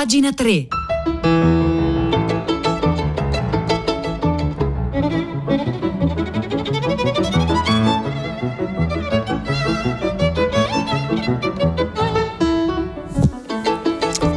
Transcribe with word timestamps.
Pagina 0.00 0.32
3. 0.32 0.68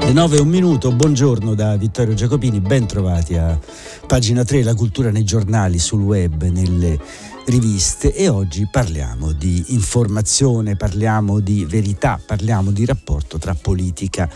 Le 0.02 0.12
9 0.12 0.36
e 0.36 0.40
un 0.42 0.50
minuto, 0.50 0.92
buongiorno 0.92 1.56
da 1.56 1.78
Vittorio 1.78 2.14
Giacopini, 2.14 2.60
ben 2.60 2.86
trovati 2.86 3.38
a 3.38 3.58
pagina 4.06 4.44
3, 4.44 4.64
la 4.64 4.76
cultura 4.76 5.12
nei 5.12 5.24
giornali, 5.24 5.80
sul 5.80 6.02
web, 6.02 6.44
nelle 6.44 7.00
riviste 7.46 8.14
e 8.14 8.30
oggi 8.30 8.68
parliamo 8.70 9.32
di 9.32 9.64
informazione, 9.70 10.76
parliamo 10.76 11.40
di 11.40 11.66
verità, 11.66 12.20
parliamo 12.24 12.72
di 12.72 12.86
rapporto 12.86 13.38
tra 13.38 13.54
politica 13.54 14.30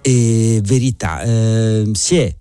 e 0.00 0.60
verità. 0.62 1.22
Eh, 1.22 1.90
si 1.92 2.16
è 2.16 2.34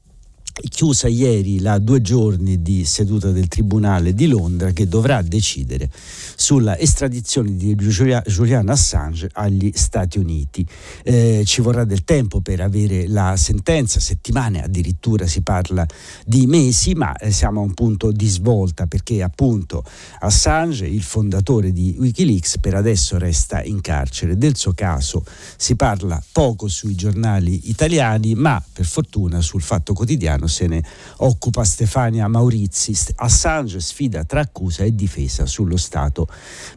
chiusa 0.67 1.07
ieri 1.07 1.59
la 1.59 1.79
due 1.79 2.01
giorni 2.01 2.61
di 2.61 2.83
seduta 2.83 3.31
del 3.31 3.47
Tribunale 3.47 4.13
di 4.13 4.27
Londra 4.27 4.71
che 4.71 4.87
dovrà 4.87 5.21
decidere 5.21 5.89
sulla 6.35 6.77
estradizione 6.77 7.55
di 7.55 7.75
Julian 7.75 8.67
Assange 8.69 9.29
agli 9.33 9.71
Stati 9.73 10.17
Uniti. 10.17 10.65
Eh, 11.03 11.43
ci 11.45 11.61
vorrà 11.61 11.85
del 11.85 12.03
tempo 12.03 12.41
per 12.41 12.59
avere 12.61 13.07
la 13.07 13.35
sentenza, 13.37 13.99
settimane 13.99 14.63
addirittura 14.63 15.27
si 15.27 15.41
parla 15.41 15.85
di 16.25 16.45
mesi, 16.47 16.93
ma 16.93 17.15
eh, 17.15 17.31
siamo 17.31 17.61
a 17.61 17.63
un 17.63 17.73
punto 17.73 18.11
di 18.11 18.27
svolta 18.27 18.85
perché 18.85 19.21
appunto 19.23 19.83
Assange, 20.19 20.85
il 20.85 21.03
fondatore 21.03 21.71
di 21.71 21.95
Wikileaks, 21.97 22.57
per 22.59 22.75
adesso 22.75 23.17
resta 23.17 23.63
in 23.63 23.81
carcere. 23.81 24.37
Del 24.37 24.55
suo 24.55 24.73
caso 24.73 25.23
si 25.55 25.75
parla 25.75 26.21
poco 26.31 26.67
sui 26.67 26.95
giornali 26.95 27.69
italiani, 27.69 28.35
ma 28.35 28.61
per 28.71 28.85
fortuna 28.85 29.41
sul 29.41 29.61
Fatto 29.61 29.93
Quotidiano 29.93 30.47
se 30.49 30.67
ne 30.67 30.83
occupa 31.17 31.63
Stefania 31.63 32.27
Maurizi. 32.27 32.93
Assange 33.15 33.79
sfida 33.79 34.25
tra 34.25 34.41
accusa 34.41 34.83
e 34.83 34.93
difesa 34.93 35.45
sullo 35.45 35.77
stato 35.77 36.27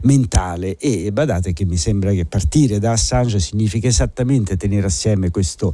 mentale 0.03 0.77
e 0.77 1.11
badate 1.11 1.51
che 1.51 1.65
mi 1.65 1.75
sembra 1.77 2.11
che 2.11 2.25
partire 2.25 2.79
da 2.79 2.93
Assange 2.93 3.39
significa 3.41 3.87
esattamente 3.87 4.55
tenere 4.55 4.87
assieme 4.87 5.31
questo 5.31 5.73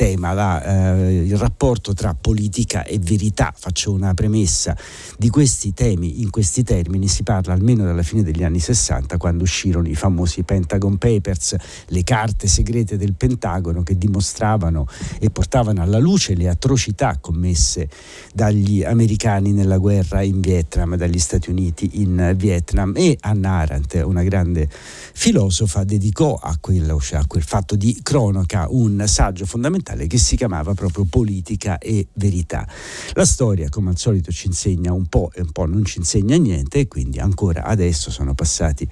tema, 0.00 0.32
la, 0.32 0.96
eh, 0.96 1.24
il 1.26 1.36
rapporto 1.36 1.92
tra 1.92 2.16
politica 2.18 2.84
e 2.84 2.98
verità. 2.98 3.52
Faccio 3.54 3.92
una 3.92 4.14
premessa 4.14 4.74
di 5.18 5.28
questi 5.28 5.74
temi, 5.74 6.22
in 6.22 6.30
questi 6.30 6.62
termini 6.62 7.06
si 7.06 7.22
parla 7.22 7.52
almeno 7.52 7.84
dalla 7.84 8.02
fine 8.02 8.22
degli 8.22 8.42
anni 8.42 8.60
60 8.60 9.18
quando 9.18 9.42
uscirono 9.42 9.88
i 9.88 9.94
famosi 9.94 10.42
Pentagon 10.42 10.96
Papers, 10.96 11.54
le 11.88 12.02
carte 12.02 12.48
segrete 12.48 12.96
del 12.96 13.12
Pentagono 13.12 13.82
che 13.82 13.98
dimostravano 13.98 14.86
e 15.18 15.28
portavano 15.28 15.82
alla 15.82 15.98
luce 15.98 16.34
le 16.34 16.48
atrocità 16.48 17.18
commesse 17.20 17.86
dagli 18.32 18.82
americani 18.82 19.52
nella 19.52 19.76
guerra 19.76 20.22
in 20.22 20.40
Vietnam, 20.40 20.96
dagli 20.96 21.18
Stati 21.18 21.50
Uniti 21.50 22.00
in 22.00 22.32
Vietnam 22.38 22.94
e 22.96 23.18
Anna 23.20 23.50
Arendt, 23.58 24.02
una 24.02 24.22
grande 24.22 24.66
filosofa, 24.70 25.84
dedicò 25.84 26.36
a, 26.36 26.56
quello, 26.58 26.98
cioè 27.00 27.18
a 27.18 27.26
quel 27.26 27.42
fatto 27.42 27.76
di 27.76 28.00
cronaca 28.02 28.66
un 28.70 29.04
saggio 29.06 29.44
fondamentale 29.44 29.88
fondamentale 29.90 30.06
che 30.06 30.18
si 30.18 30.36
chiamava 30.36 30.74
proprio 30.74 31.04
Politica 31.04 31.78
e 31.78 32.06
Verità. 32.14 32.66
La 33.12 33.24
storia, 33.24 33.68
come 33.68 33.90
al 33.90 33.98
solito, 33.98 34.30
ci 34.30 34.46
insegna 34.46 34.92
un 34.92 35.06
po' 35.06 35.30
e 35.34 35.40
un 35.40 35.52
po' 35.52 35.66
non 35.66 35.84
ci 35.84 35.98
insegna 35.98 36.36
niente 36.36 36.80
e 36.80 36.88
quindi 36.88 37.18
ancora 37.18 37.64
adesso 37.64 38.10
sono 38.10 38.34
passati 38.34 38.88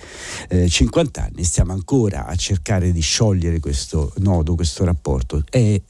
eh, 0.48 0.68
50 0.68 1.22
anni, 1.22 1.44
stiamo 1.44 1.72
ancora 1.72 2.26
a 2.26 2.34
cercare 2.34 2.92
di 2.92 3.00
sciogliere 3.00 3.60
questo 3.60 4.12
nodo, 4.18 4.54
questo 4.54 4.84
rapporto. 4.84 5.44
È 5.48 5.80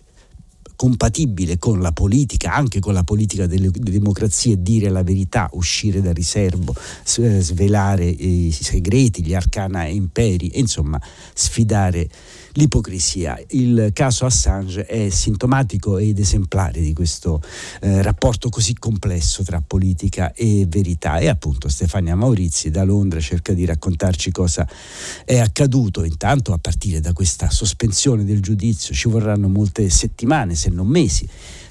compatibile 0.78 1.58
con 1.58 1.80
la 1.80 1.90
politica, 1.90 2.54
anche 2.54 2.78
con 2.78 2.92
la 2.92 3.02
politica 3.02 3.48
delle 3.48 3.68
democrazie, 3.72 4.62
dire 4.62 4.88
la 4.90 5.02
verità, 5.02 5.48
uscire 5.54 6.00
dal 6.00 6.14
riservo, 6.14 6.72
eh, 6.72 7.40
svelare 7.40 8.04
i 8.06 8.52
segreti, 8.52 9.24
gli 9.24 9.34
arcana 9.34 9.88
imperi, 9.88 10.60
insomma 10.60 11.00
sfidare 11.34 12.08
l'ipocrisia. 12.52 13.40
Il 13.48 13.90
caso 13.92 14.24
Assange 14.24 14.86
è 14.86 15.08
sintomatico 15.10 15.98
ed 15.98 16.20
esemplare 16.20 16.80
di 16.80 16.92
questo 16.92 17.42
eh, 17.80 18.00
rapporto 18.00 18.48
così 18.48 18.74
complesso 18.74 19.42
tra 19.42 19.60
politica 19.60 20.32
e 20.32 20.64
verità 20.68 21.18
e 21.18 21.26
appunto 21.26 21.68
Stefania 21.68 22.14
Maurizi 22.14 22.70
da 22.70 22.84
Londra 22.84 23.18
cerca 23.18 23.52
di 23.52 23.64
raccontarci 23.64 24.30
cosa 24.30 24.68
è 25.24 25.38
accaduto. 25.38 26.04
Intanto 26.04 26.52
a 26.52 26.58
partire 26.58 27.00
da 27.00 27.12
questa 27.12 27.50
sospensione 27.50 28.24
del 28.24 28.40
giudizio 28.40 28.94
ci 28.94 29.08
vorranno 29.08 29.48
molte 29.48 29.88
settimane, 29.90 30.54
se 30.54 30.67
non 30.70 30.86
mesi 30.86 31.26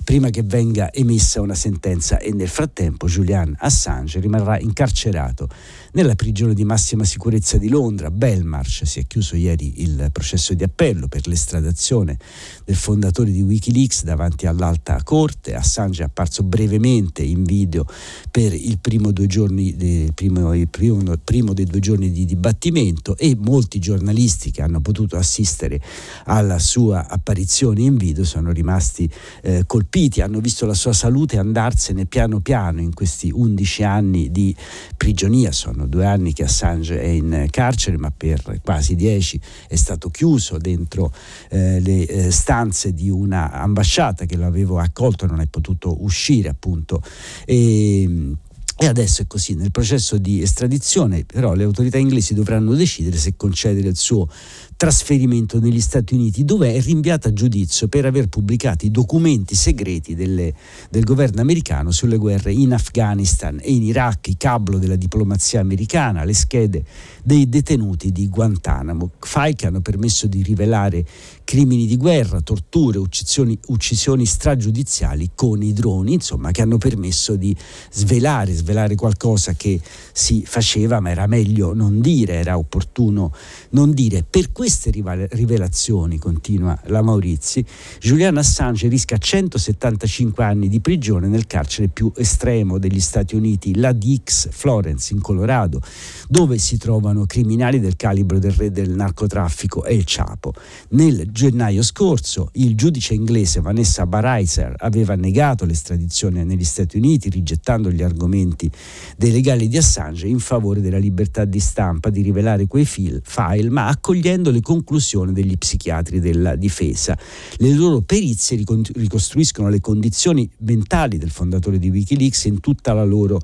prima 0.07 0.29
che 0.29 0.41
venga 0.41 0.94
emessa 0.94 1.41
una 1.41 1.53
sentenza 1.53 2.18
e 2.18 2.31
nel 2.31 2.47
frattempo 2.47 3.07
Julian 3.07 3.53
Assange 3.59 4.22
rimarrà 4.22 4.57
incarcerato 4.57 5.50
nella 5.91 6.16
prigione 6.16 6.53
di 6.53 6.63
massima 6.63 7.03
sicurezza 7.03 7.57
di 7.57 7.68
Londra, 7.68 8.09
Belmarsh. 8.09 8.84
Si 8.85 9.01
è 9.01 9.06
chiuso 9.06 9.35
ieri 9.35 9.81
il 9.81 10.07
processo 10.13 10.53
di 10.53 10.63
appello 10.63 11.09
per 11.09 11.28
l'estradazione 11.28 12.17
del 12.63 12.78
fondatore 12.78 13.31
di 13.31 13.41
Wikileaks 13.41 14.03
davanti 14.06 14.47
all'alta 14.47 14.97
corte. 15.03 15.56
Assange 15.56 16.03
è 16.03 16.06
apparso 16.06 16.41
brevemente 16.41 17.22
in 17.22 17.44
video 17.44 17.85
per 18.31 18.53
il 18.53 18.79
primo, 18.79 19.12
due 19.12 19.28
giorni, 19.28 19.75
il 19.78 20.13
primo, 20.13 20.53
il 20.53 20.69
primo, 20.69 21.03
primo 21.22 21.51
dei 21.51 21.66
due 21.66 21.81
giorni 21.81 22.12
di 22.12 22.23
dibattimento 22.23 23.17
e 23.17 23.35
molti 23.38 23.79
giornalisti 23.79 24.51
che 24.51 24.62
hanno 24.62 24.79
potuto 24.79 25.17
assistere 25.17 25.81
alla 26.28 26.59
sua 26.59 27.09
apparizione 27.09 27.81
in 27.81 27.97
video 27.97 28.23
sono 28.23 28.53
rimasti 28.53 29.09
eh, 29.41 29.63
colpiti, 29.66 29.96
hanno 30.19 30.40
visto 30.40 30.68
la 30.68 30.75
sua 30.75 30.94
salute 30.94 31.40
andarsene 31.40 32.06
piano 32.06 32.40
piano 32.40 32.81
in 32.81 32.94
questi 32.94 33.31
11 33.34 33.84
anni 33.84 34.31
di 34.31 34.56
prigionia. 34.96 35.52
Sono 35.52 35.88
due 35.88 36.06
anni 36.06 36.34
che 36.34 36.44
Assange 36.44 37.02
è 37.02 37.08
in 37.08 37.47
carcere, 37.50 37.97
ma 37.97 38.12
per 38.16 38.59
quasi 38.62 38.96
dieci 38.96 39.41
è 39.68 39.75
stato 39.75 40.09
chiuso 40.09 40.59
dentro 40.59 41.12
eh, 41.50 41.80
le 41.80 42.06
eh, 42.06 42.31
stanze 42.31 42.94
di 42.94 43.09
una 43.09 43.52
ambasciata 43.52 44.25
che 44.25 44.38
l'avevo 44.38 44.78
accolto 44.78 45.25
non 45.25 45.41
è 45.41 45.47
potuto 45.47 46.03
uscire 46.03 46.50
appunto. 46.50 47.02
E, 47.46 48.35
e 48.79 48.85
adesso 48.85 49.24
è 49.24 49.25
così, 49.25 49.56
nel 49.56 49.72
processo 49.72 50.19
di 50.19 50.40
estradizione 50.40 51.25
però 51.25 51.56
le 51.56 51.64
autorità 51.64 51.97
inglesi 51.97 52.35
dovranno 52.35 52.75
decidere 52.75 53.18
se 53.18 53.35
concedere 53.35 53.88
il 53.88 53.97
suo 53.97 54.29
trasferimento 54.77 55.59
negli 55.59 55.81
Stati 55.81 56.13
Uniti 56.13 56.45
dove 56.45 56.71
è 56.75 56.79
rinviata 56.79 57.29
a 57.29 57.33
giudizio 57.33 57.88
per 57.88 58.05
aver 58.05 58.27
pubblicato 58.27 58.85
i 58.85 58.91
documenti 58.91 59.55
segreti 59.55 60.13
delle, 60.13 60.53
del 60.91 61.03
governo 61.03 61.41
americano 61.41 61.89
sulle 61.89 62.17
guerre 62.17 62.53
in 62.53 62.73
Afghanistan 62.73 63.59
e 63.59 63.73
in 63.73 63.81
Iraq, 63.81 64.27
i 64.27 64.37
cablo 64.37 64.77
della 64.77 64.95
diplomazia 64.95 65.59
americana, 65.59 66.23
le 66.23 66.35
schede 66.35 66.85
dei 67.23 67.49
detenuti 67.49 68.11
di 68.11 68.29
Guantanamo, 68.29 69.11
file 69.19 69.55
che 69.55 69.66
hanno 69.66 69.81
permesso 69.81 70.27
di 70.27 70.43
rivelare 70.43 71.03
crimini 71.43 71.87
di 71.87 71.97
guerra, 71.97 72.41
torture, 72.41 72.99
uccisioni, 72.99 73.57
uccisioni 73.67 74.25
stragiudiziali 74.25 75.31
con 75.33 75.63
i 75.63 75.73
droni, 75.73 76.13
insomma, 76.13 76.51
che 76.51 76.61
hanno 76.61 76.77
permesso 76.77 77.35
di 77.35 77.55
svelare, 77.89 78.53
svelare 78.53 78.95
qualcosa 78.95 79.53
che 79.53 79.79
si 80.13 80.43
faceva, 80.45 80.99
ma 80.99 81.09
era 81.09 81.25
meglio 81.25 81.73
non 81.73 81.99
dire, 81.99 82.35
era 82.35 82.57
opportuno 82.57 83.33
non 83.71 83.91
dire. 83.93 84.23
Per 84.29 84.51
queste 84.67 84.91
rivelazioni, 84.91 86.17
continua 86.17 86.78
la 86.88 87.01
Maurizi, 87.01 87.63
Julian 88.01 88.35
Assange 88.35 88.89
rischia 88.89 89.17
175 89.17 90.44
anni 90.44 90.67
di 90.67 90.81
prigione 90.81 91.29
nel 91.29 91.47
carcere 91.47 91.88
più 91.88 92.11
estremo 92.17 92.78
degli 92.78 93.00
Stati 93.00 93.38
Uniti, 93.38 93.78
la 93.78 93.94
Dix 93.94 94.50
Florence 94.51 95.13
in 95.13 95.22
Colorado, 95.22 95.79
dove 96.28 96.57
si 96.57 96.78
trovano 96.78 97.25
criminali 97.25 97.79
del 97.79 97.95
calibro 97.95 98.39
del 98.39 98.51
re 98.51 98.69
del 98.69 98.89
narcotraffico 98.89 99.85
e 99.85 99.95
il 99.95 100.03
Chapo. 100.05 100.53
Nel 100.89 101.29
gennaio 101.31 101.81
scorso 101.81 102.49
il 102.55 102.75
giudice 102.75 103.13
inglese 103.13 103.61
Vanessa 103.61 104.05
Baraiser 104.05 104.73
aveva 104.79 105.16
negato 105.16 105.64
l'estradizione 105.64 106.43
negli 106.43 106.66
Stati 106.66 106.97
Uniti, 106.97 107.29
rigettando 107.29 107.90
gli 107.90 108.03
argomenti 108.03 108.69
dei 109.16 109.31
legali 109.31 109.69
di 109.69 109.78
Assange 109.78 110.28
in 110.28 110.40
favore 110.40 110.81
della 110.81 110.97
libertà 110.97 111.46
di 111.46 111.61
stampa 111.61 112.09
di 112.09 112.22
rivelare 112.22 112.67
quei 112.67 112.84
file, 112.84 113.22
file 113.23 113.69
ma 113.69 113.87
accogliendo 113.87 114.52
le 114.52 114.55
conclusioni 114.61 115.33
degli 115.33 115.57
psichiatri 115.57 116.19
della 116.19 116.55
difesa. 116.55 117.17
Le 117.57 117.73
loro 117.73 118.01
perizie 118.01 118.63
ricostruiscono 118.93 119.69
le 119.69 119.79
condizioni 119.79 120.49
mentali 120.59 121.17
del 121.17 121.31
fondatore 121.31 121.79
di 121.79 121.89
Wikileaks 121.89 122.45
in 122.45 122.59
tutta 122.59 122.93
la 122.93 123.03
loro 123.03 123.39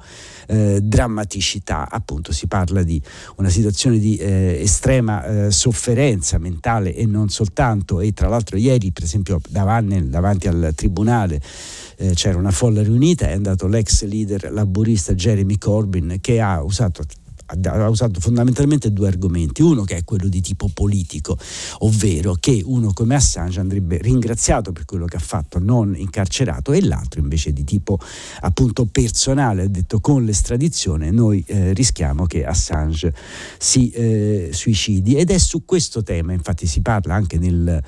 eh, 0.48 0.80
drammaticità. 0.82 1.90
Appunto 1.90 2.32
si 2.32 2.48
parla 2.48 2.84
di 2.84 3.02
una 3.38 3.50
situazione 3.50 4.00
di 4.00 4.16
eh, 4.16 4.60
estrema 4.62 5.26
eh, 5.26 5.52
sofferenza 5.52 6.38
mentale 6.38 6.94
e 6.96 7.06
non 7.06 7.30
soltanto 7.30 7.62
tanto 7.64 8.00
e 8.02 8.14
tra 8.14 8.28
l'altro 8.28 8.58
ieri 8.58 8.92
per 8.92 9.04
esempio 9.04 9.40
davanti, 9.50 10.10
davanti 10.10 10.48
al 10.48 10.74
tribunale 10.76 11.42
eh, 11.98 12.14
c'era 12.14 12.38
una 12.38 12.52
folla 12.52 12.82
riunita, 12.82 13.30
è 13.30 13.34
andato 13.34 13.68
l'ex 13.68 14.04
leader 14.04 14.52
laburista 14.52 15.14
Jeremy 15.14 15.58
Corbyn 15.58 16.18
che 16.20 16.40
ha 16.42 16.62
usato 16.62 17.04
ha 17.62 17.90
usato 17.90 18.20
fondamentalmente 18.20 18.92
due 18.92 19.08
argomenti, 19.08 19.62
uno 19.62 19.84
che 19.84 19.98
è 19.98 20.04
quello 20.04 20.28
di 20.28 20.42
tipo 20.42 20.70
politico, 20.74 21.38
ovvero 21.80 22.36
che 22.40 22.62
uno 22.66 22.94
come 22.94 23.16
Assange 23.16 23.60
andrebbe 23.60 23.98
ringraziato 23.98 24.72
per 24.72 24.86
quello 24.86 25.06
che 25.06 25.18
ha 25.18 25.22
fatto, 25.22 25.60
non 25.60 25.96
incarcerato, 25.96 26.72
e 26.72 26.82
l'altro 26.84 27.20
invece 27.20 27.54
di 27.54 27.64
tipo 27.64 28.00
appunto 28.42 28.86
personale, 28.86 29.64
ha 29.64 29.68
detto 29.68 30.00
con 30.00 30.26
l'estradizione 30.26 31.12
noi 31.12 31.44
eh, 31.48 31.74
rischiamo 31.74 32.26
che 32.26 32.46
Assange 32.46 33.14
si 33.58 33.90
eh, 33.92 34.50
suicidi. 34.52 35.16
Ed 35.16 35.30
è 35.32 35.38
su 35.38 35.66
questo 35.66 36.04
tema, 36.04 36.34
infatti 36.34 36.68
si 36.68 36.82
parla 36.82 37.16
anche 37.16 37.38
nel 37.38 37.82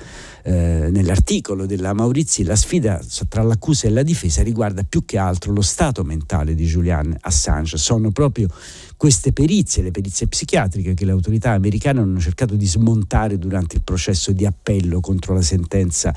eh, 0.48 0.90
nell'articolo 0.92 1.66
della 1.66 1.94
Maurizi, 1.94 2.44
la 2.44 2.56
sfida 2.56 3.02
tra 3.28 3.42
l'accusa 3.42 3.88
e 3.88 3.90
la 3.90 4.04
difesa 4.04 4.44
riguarda 4.44 4.84
più 4.84 5.04
che 5.04 5.18
altro 5.18 5.52
lo 5.52 5.64
stato 5.64 6.04
mentale 6.04 6.54
di 6.54 6.66
Julian 6.66 7.18
Assange. 7.22 7.78
Sono 7.78 8.12
proprio 8.12 8.48
queste 8.96 9.34
perizie, 9.34 9.82
le 9.82 9.90
perizie 9.90 10.28
psichiatriche 10.28 10.94
che 10.94 11.04
le 11.04 11.12
autorità 11.12 11.52
americane 11.52 12.00
hanno 12.00 12.20
cercato 12.20 12.54
di 12.54 12.68
smontare 12.68 13.40
durante 13.40 13.78
il 13.78 13.82
processo 13.82 14.32
di 14.34 14.46
appello 14.46 15.00
contro 15.00 15.34
la 15.34 15.42
sentenza 15.42 16.14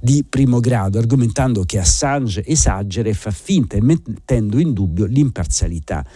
di 0.00 0.24
primo 0.28 0.60
grado, 0.60 1.00
argomentando 1.00 1.64
che 1.64 1.80
Assange 1.80 2.46
esagera 2.46 3.08
e 3.08 3.14
fa 3.14 3.32
finta 3.32 3.76
e 3.76 3.82
mettendo 3.82 4.60
in 4.60 4.72
dubbio 4.72 5.06
l'imparzialità 5.06 6.06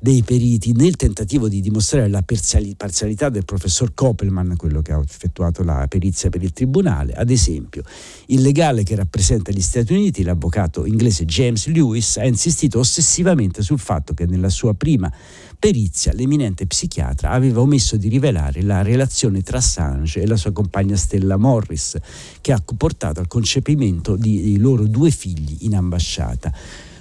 dei 0.00 0.22
periti 0.22 0.72
nel 0.72 0.96
tentativo 0.96 1.48
di 1.48 1.60
dimostrare 1.60 2.08
la 2.08 2.22
parzialità 2.22 3.28
del 3.28 3.44
professor 3.44 3.92
Koppelman, 3.94 4.54
quello 4.56 4.80
che 4.80 4.92
ha 4.92 5.00
effettuato 5.00 5.62
la 5.64 5.86
perizia 5.88 6.30
per 6.30 6.42
il 6.42 6.52
tribunale. 6.52 7.12
Ad 7.14 7.30
esempio, 7.30 7.82
il 8.26 8.40
legale 8.40 8.84
che 8.84 8.94
rappresenta 8.94 9.50
gli 9.50 9.60
Stati 9.60 9.92
Uniti, 9.92 10.22
l'avvocato 10.22 10.86
inglese 10.86 11.24
James 11.24 11.66
Lewis, 11.66 12.16
ha 12.18 12.26
insistito 12.26 12.78
ossessivamente 12.78 13.62
sul 13.62 13.78
fatto 13.78 14.14
che 14.14 14.26
nella 14.26 14.50
sua 14.50 14.74
prima 14.74 15.12
perizia 15.58 16.12
l'eminente 16.12 16.66
psichiatra 16.66 17.30
aveva 17.30 17.60
omesso 17.60 17.96
di 17.96 18.08
rivelare 18.08 18.62
la 18.62 18.82
relazione 18.82 19.42
tra 19.42 19.58
Assange 19.58 20.20
e 20.20 20.26
la 20.26 20.36
sua 20.36 20.52
compagna 20.52 20.96
Stella 20.96 21.36
Morris, 21.36 21.96
che 22.40 22.52
ha 22.52 22.62
portato 22.76 23.18
al 23.18 23.26
concepimento 23.26 24.14
di, 24.14 24.40
di 24.40 24.58
loro 24.58 24.84
due 24.84 25.10
figli 25.10 25.58
in 25.60 25.74
ambasciata 25.74 26.52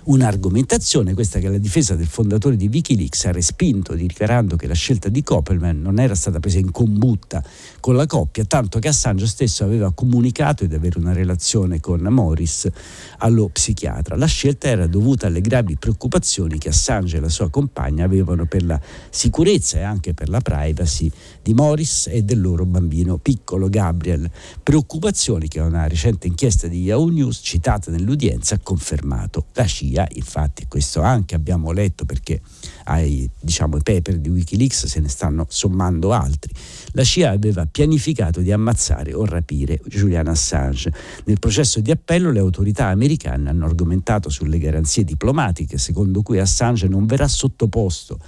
un'argomentazione, 0.08 1.14
questa 1.14 1.40
che 1.40 1.50
la 1.50 1.58
difesa 1.58 1.96
del 1.96 2.08
fondatore 2.08 2.56
di 2.56 2.68
Wikileaks 2.68 3.26
ha 3.26 3.32
respinto, 3.32 3.94
dichiarando 3.94 4.56
che 4.56 4.68
la 4.68 4.74
scelta 4.74 5.10
di 5.10 5.22
Koppelman 5.22 5.82
non 5.82 6.00
era 6.00 6.16
stata 6.16 6.40
presa 6.40 6.60
in 6.60 6.72
combutta 6.72 7.44
con 7.82 7.96
la 7.96 8.06
coppia, 8.06 8.46
tanto 8.46 8.80
che 8.80 8.88
Assange 8.88 9.28
stesso 9.28 9.66
aveva 9.66 9.92
comunicato 9.92 10.66
di 10.66 10.76
avere 10.76 11.00
una 11.00 11.12
relazione 11.12 11.80
con 11.82 12.02
Morris 12.02 12.70
allo 13.18 13.50
psichiatra. 13.50 14.16
La 14.16 14.28
scelta 14.28 14.68
era 14.68 14.88
dovuta 14.88 15.28
alle 15.28 15.42
gravi 15.42 15.76
preoccupazioni 15.76 16.58
che 16.58 16.70
Assange 16.70 17.18
e 17.18 17.20
la 17.20 17.30
sua 17.30 17.50
compagna 17.50 18.06
avevano 18.06 18.46
per 18.46 18.64
la 18.64 18.80
sicurezza 19.10 19.80
e 19.80 19.84
anche 19.84 20.14
per 20.14 20.30
la 20.30 20.40
privacy 20.40 21.12
di 21.42 21.54
Morris 21.54 22.08
e 22.08 22.24
del 22.24 22.40
loro 22.40 22.66
bambino 22.66 23.18
piccolo 23.18 23.68
Gabriel, 23.68 24.30
preoccupazioni 24.64 25.50
che 25.50 25.60
una 25.60 25.88
recente 25.88 26.28
inchiesta 26.28 26.68
di 26.68 26.84
Yahoo 26.84 27.10
News 27.10 27.40
citata 27.44 27.92
nell'udienza 27.92 28.56
ha 28.56 28.60
confermato. 28.64 29.46
La 29.54 29.66
CIA 29.66 29.97
CIA, 29.98 30.08
infatti 30.14 30.66
questo 30.68 31.02
anche 31.02 31.34
abbiamo 31.34 31.72
letto 31.72 32.06
perché 32.06 32.42
ai 32.86 33.28
diciamo, 33.40 33.78
paper 33.78 34.20
di 34.20 34.30
Wikileaks 34.30 34.86
se 34.86 35.00
ne 35.00 35.10
stanno 35.10 35.46
sommando 35.50 36.14
altri, 36.14 36.54
la 36.92 37.04
CIA 37.04 37.32
aveva 37.32 37.66
pianificato 37.66 38.42
di 38.42 38.52
ammazzare 38.52 39.14
o 39.14 39.26
rapire 39.26 39.80
Julian 39.86 40.28
Assange. 40.28 40.94
Nel 41.26 41.40
processo 41.40 41.80
di 41.80 41.92
appello 41.92 42.32
le 42.32 42.40
autorità 42.40 42.88
americane 42.88 43.50
hanno 43.50 43.66
argomentato 43.66 44.30
sulle 44.30 44.60
garanzie 44.60 45.04
diplomatiche 45.04 45.78
secondo 45.78 46.22
cui 46.22 46.40
Assange 46.40 46.88
non 46.88 47.06
verrà 47.06 47.28
sottoposto 47.28 48.20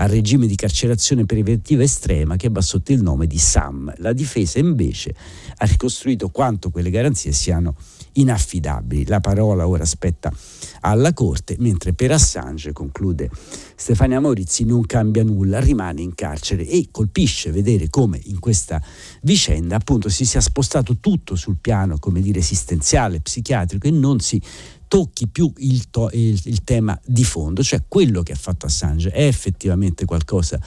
al 0.00 0.08
regime 0.08 0.46
di 0.46 0.54
carcerazione 0.54 1.26
preventiva 1.26 1.82
estrema 1.82 2.36
che 2.36 2.50
va 2.50 2.60
sotto 2.60 2.92
il 2.92 3.02
nome 3.02 3.26
di 3.26 3.38
SAM. 3.38 3.92
La 3.96 4.12
difesa 4.12 4.60
invece 4.60 5.12
ha 5.56 5.66
ricostruito 5.66 6.28
quanto 6.28 6.70
quelle 6.70 6.90
garanzie 6.90 7.32
siano 7.32 7.74
inaffidabili. 8.12 9.06
La 9.06 9.20
parola 9.20 9.66
ora 9.66 9.84
spetta 9.84 10.32
alla 10.80 11.12
Corte, 11.12 11.56
mentre 11.58 11.92
per 11.92 12.12
Assange, 12.12 12.72
conclude 12.72 13.30
Stefania 13.76 14.20
Maurizzi, 14.20 14.64
non 14.64 14.86
cambia 14.86 15.22
nulla, 15.22 15.60
rimane 15.60 16.02
in 16.02 16.14
carcere 16.14 16.66
e 16.66 16.88
colpisce 16.90 17.50
vedere 17.50 17.88
come 17.90 18.20
in 18.24 18.38
questa 18.38 18.82
vicenda 19.22 19.76
appunto 19.76 20.08
si 20.08 20.24
sia 20.24 20.40
spostato 20.40 20.96
tutto 20.98 21.36
sul 21.36 21.56
piano, 21.60 21.98
come 21.98 22.20
dire, 22.20 22.38
esistenziale, 22.38 23.20
psichiatrico 23.20 23.86
e 23.86 23.90
non 23.90 24.20
si 24.20 24.40
tocchi 24.88 25.28
più 25.28 25.52
il, 25.58 25.90
to- 25.90 26.10
il, 26.12 26.40
il, 26.44 26.64
tema 26.64 26.98
di 27.04 27.22
fondo, 27.22 27.62
cioè 27.62 27.84
quello 27.86 28.22
che 28.22 28.32
ha 28.32 28.36
fatto 28.36 28.66
Assange 28.66 29.10
è 29.10 29.26
effettivamente 29.26 30.04
qualcosa 30.04 30.60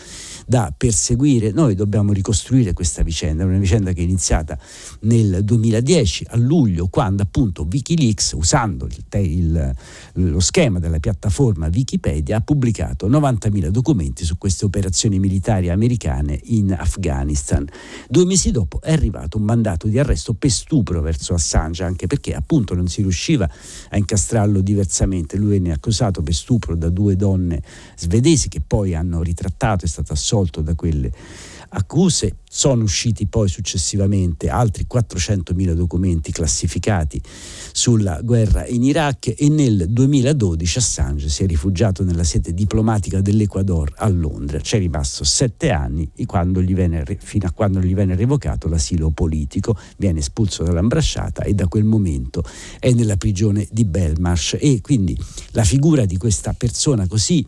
da 0.46 0.74
perseguire. 0.76 1.52
Noi 1.52 1.76
dobbiamo 1.76 2.14
ricostruire 2.14 2.74
questa 2.74 3.04
vicenda, 3.04 3.44
una 3.44 3.58
vicenda 3.58 3.92
che 3.92 4.00
è 4.00 4.04
iniziata 4.04 4.58
nel 5.02 5.44
2010 5.44 6.28
a 6.30 6.38
luglio, 6.38 6.88
quando 6.88 7.24
appunto 7.24 7.68
Wikileaks, 7.70 8.34
usando 8.34 8.88
il, 9.14 9.76
lo 10.14 10.40
schema 10.40 10.80
della 10.80 11.00
piattaforma 11.00 11.68
Wikipedia, 11.68 12.38
ha 12.38 12.42
pubblicato 12.42 13.10
90.000 13.10 13.68
documenti 13.68 14.24
su 14.24 14.38
queste 14.38 14.66
operazioni 14.66 15.20
militari 15.20 15.70
americane 15.70 16.40
in 16.44 16.74
Afghanistan. 16.74 17.68
Due 18.08 18.26
mesi 18.26 18.52
dopo 18.52 18.80
è 18.82 18.92
arrivato 18.92 19.38
un 19.38 19.44
mandato 19.44 19.88
di 19.88 19.98
arresto 19.98 20.34
per 20.34 20.52
stupro 20.52 21.02
verso 21.02 21.34
Assange, 21.34 21.84
anche 21.84 22.08
perché 22.08 22.34
appunto 22.34 22.76
non 22.76 22.88
si 22.88 23.02
riusciva 23.02 23.50
a 23.90 23.98
incastrarlo 24.12 24.60
diversamente. 24.60 25.38
Lui 25.38 25.52
venne 25.52 25.72
accusato 25.72 26.22
per 26.22 26.34
stupro 26.34 26.76
da 26.76 26.90
due 26.90 27.16
donne 27.16 27.62
svedesi 27.96 28.50
che 28.50 28.62
poi 28.66 28.94
hanno 28.94 29.24
ritrattato, 29.24 29.86
è 29.86 29.88
stato 29.88 30.12
assolto 30.12 30.62
da 30.62 30.76
quelle 30.76 31.12
accuse. 31.72 32.36
Sono 32.54 32.84
usciti 32.84 33.28
poi 33.28 33.48
successivamente 33.48 34.50
altri 34.50 34.86
400.000 34.92 35.72
documenti 35.72 36.34
classificati 36.34 37.22
sulla 37.72 38.20
guerra 38.22 38.68
in 38.68 38.84
Iraq 38.84 39.34
e 39.38 39.48
nel 39.48 39.86
2012 39.88 40.78
Assange 40.78 41.30
si 41.30 41.44
è 41.44 41.48
rifugiato 41.48 42.04
nella 42.04 42.26
sede 42.26 42.54
diplomatica 42.54 43.22
dell'Ecuador 43.22 43.94
a 43.96 44.10
Londra. 44.10 44.60
C'è 44.60 44.80
rimasto 44.80 45.24
sette 45.24 45.72
anni 45.72 46.10
venne, 46.74 47.06
fino 47.20 47.48
a 47.48 47.52
quando 47.52 47.80
gli 47.80 47.94
venne 47.94 48.16
revocato 48.16 48.68
l'asilo 48.68 49.12
politico, 49.12 49.78
viene 49.98 50.20
espulso 50.20 50.64
dall'ambasciata 50.64 51.44
e 51.44 51.54
da 51.54 51.68
quel 51.68 51.86
momento 51.86 52.44
è 52.80 52.92
nella 52.92 53.16
prigione 53.16 53.68
di 53.72 53.86
Belmarsh 53.86 54.58
e 54.60 54.82
quindi 54.82 55.18
la 55.52 55.64
figura 55.64 56.06
di 56.06 56.18
questa 56.18 56.54
persona 56.54 57.08
così 57.08 57.46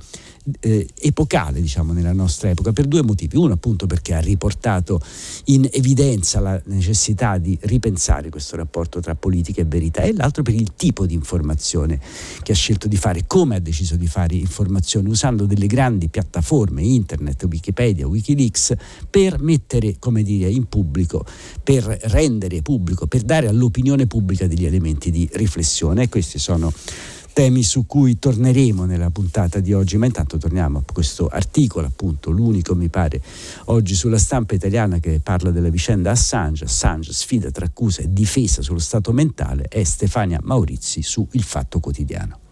eh, 0.59 0.87
epocale 0.99 1.61
diciamo, 1.61 1.93
nella 1.93 2.13
nostra 2.13 2.49
epoca 2.49 2.71
per 2.73 2.85
due 2.85 3.03
motivi. 3.03 3.37
Uno 3.37 3.53
appunto 3.53 3.87
perché 3.87 4.13
ha 4.13 4.19
riportato 4.19 5.01
in 5.45 5.67
evidenza 5.71 6.39
la 6.39 6.59
necessità 6.65 7.37
di 7.37 7.57
ripensare 7.61 8.29
questo 8.29 8.55
rapporto 8.55 8.99
tra 8.99 9.15
politica 9.15 9.61
e 9.61 9.65
verità 9.65 10.01
e 10.01 10.13
l'altro 10.13 10.43
per 10.43 10.53
il 10.53 10.73
tipo 10.75 11.05
di 11.05 11.13
informazione 11.13 11.99
che 12.41 12.51
ha 12.51 12.55
scelto 12.55 12.87
di 12.87 12.97
fare, 12.97 13.23
come 13.27 13.55
ha 13.55 13.59
deciso 13.59 13.95
di 13.95 14.07
fare 14.07 14.35
informazione 14.35 15.09
usando 15.09 15.45
delle 15.45 15.67
grandi 15.67 16.09
piattaforme, 16.09 16.81
internet, 16.83 17.43
Wikipedia, 17.43 18.07
Wikileaks, 18.07 18.73
per 19.09 19.41
mettere 19.41 19.95
come 19.99 20.23
dire, 20.23 20.49
in 20.49 20.65
pubblico, 20.65 21.25
per 21.63 21.83
rendere 21.83 22.61
pubblico, 22.61 23.07
per 23.07 23.21
dare 23.21 23.47
all'opinione 23.47 24.07
pubblica 24.07 24.47
degli 24.47 24.65
elementi 24.65 25.11
di 25.11 25.29
riflessione. 25.33 26.03
E 26.03 26.09
questi 26.09 26.39
sono 26.39 26.71
temi 27.33 27.63
su 27.63 27.85
cui 27.87 28.19
torneremo 28.19 28.85
nella 28.85 29.09
puntata 29.09 29.59
di 29.59 29.73
oggi, 29.73 29.97
ma 29.97 30.05
intanto 30.05 30.37
torniamo 30.37 30.77
a 30.77 30.83
questo 30.91 31.27
articolo, 31.27 31.87
appunto 31.87 32.29
l'unico 32.29 32.75
mi 32.75 32.89
pare 32.89 33.21
oggi 33.65 33.95
sulla 33.95 34.19
stampa 34.19 34.53
italiana 34.53 34.99
che 34.99 35.19
parla 35.21 35.49
della 35.49 35.69
vicenda 35.69 36.11
Assange, 36.11 36.65
Assange 36.65 37.11
sfida 37.11 37.49
tra 37.49 37.65
accusa 37.65 38.03
e 38.03 38.13
difesa 38.13 38.61
sullo 38.61 38.79
stato 38.79 39.11
mentale, 39.11 39.65
è 39.67 39.83
Stefania 39.83 40.39
Maurizi 40.43 41.01
su 41.01 41.27
Il 41.31 41.43
Fatto 41.43 41.79
Quotidiano. 41.79 42.42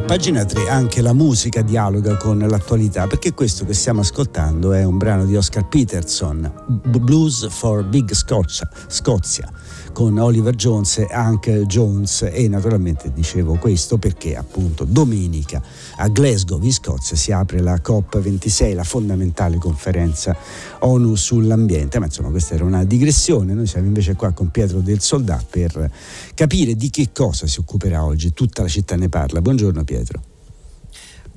Pagina 0.00 0.44
3 0.44 0.68
anche 0.68 1.00
la 1.00 1.12
musica 1.12 1.62
dialoga 1.62 2.16
con 2.16 2.38
l'attualità, 2.38 3.06
perché 3.06 3.32
questo 3.32 3.64
che 3.64 3.72
stiamo 3.72 4.00
ascoltando 4.00 4.72
è 4.72 4.84
un 4.84 4.98
brano 4.98 5.24
di 5.24 5.36
Oscar 5.36 5.68
Peterson, 5.68 6.52
Blues 6.66 7.46
for 7.48 7.84
Big 7.84 8.12
Scozia, 8.12 8.68
Scozia 8.88 9.50
con 9.92 10.18
Oliver 10.18 10.54
Jones 10.54 10.98
e 10.98 11.08
Hank 11.10 11.48
Jones. 11.62 12.28
E 12.30 12.48
naturalmente 12.48 13.12
dicevo 13.14 13.54
questo 13.54 13.96
perché 13.96 14.36
appunto 14.36 14.84
domenica 14.84 15.62
a 15.96 16.08
Glasgow 16.08 16.60
in 16.62 16.72
Scozia 16.72 17.16
si 17.16 17.32
apre 17.32 17.60
la 17.60 17.80
COP26, 17.82 18.74
la 18.74 18.84
fondamentale 18.84 19.56
conferenza 19.56 20.36
ONU 20.80 21.14
sull'ambiente, 21.14 21.98
ma 21.98 22.04
insomma 22.04 22.28
questa 22.28 22.54
era 22.54 22.64
una 22.64 22.84
digressione, 22.84 23.54
noi 23.54 23.66
siamo 23.66 23.86
invece 23.86 24.14
qua 24.16 24.32
con 24.32 24.50
Pietro 24.50 24.80
del 24.80 25.00
Soldà 25.00 25.42
per 25.48 25.90
capire 26.34 26.74
di 26.74 26.90
che 26.90 27.08
cosa 27.14 27.46
si 27.46 27.60
occuperà 27.60 28.04
oggi, 28.04 28.34
tutta 28.34 28.60
la 28.60 28.68
città 28.68 28.96
ne 28.96 29.08
parla. 29.08 29.40
Buongiorno 29.40 29.84
Pietro. 29.86 30.35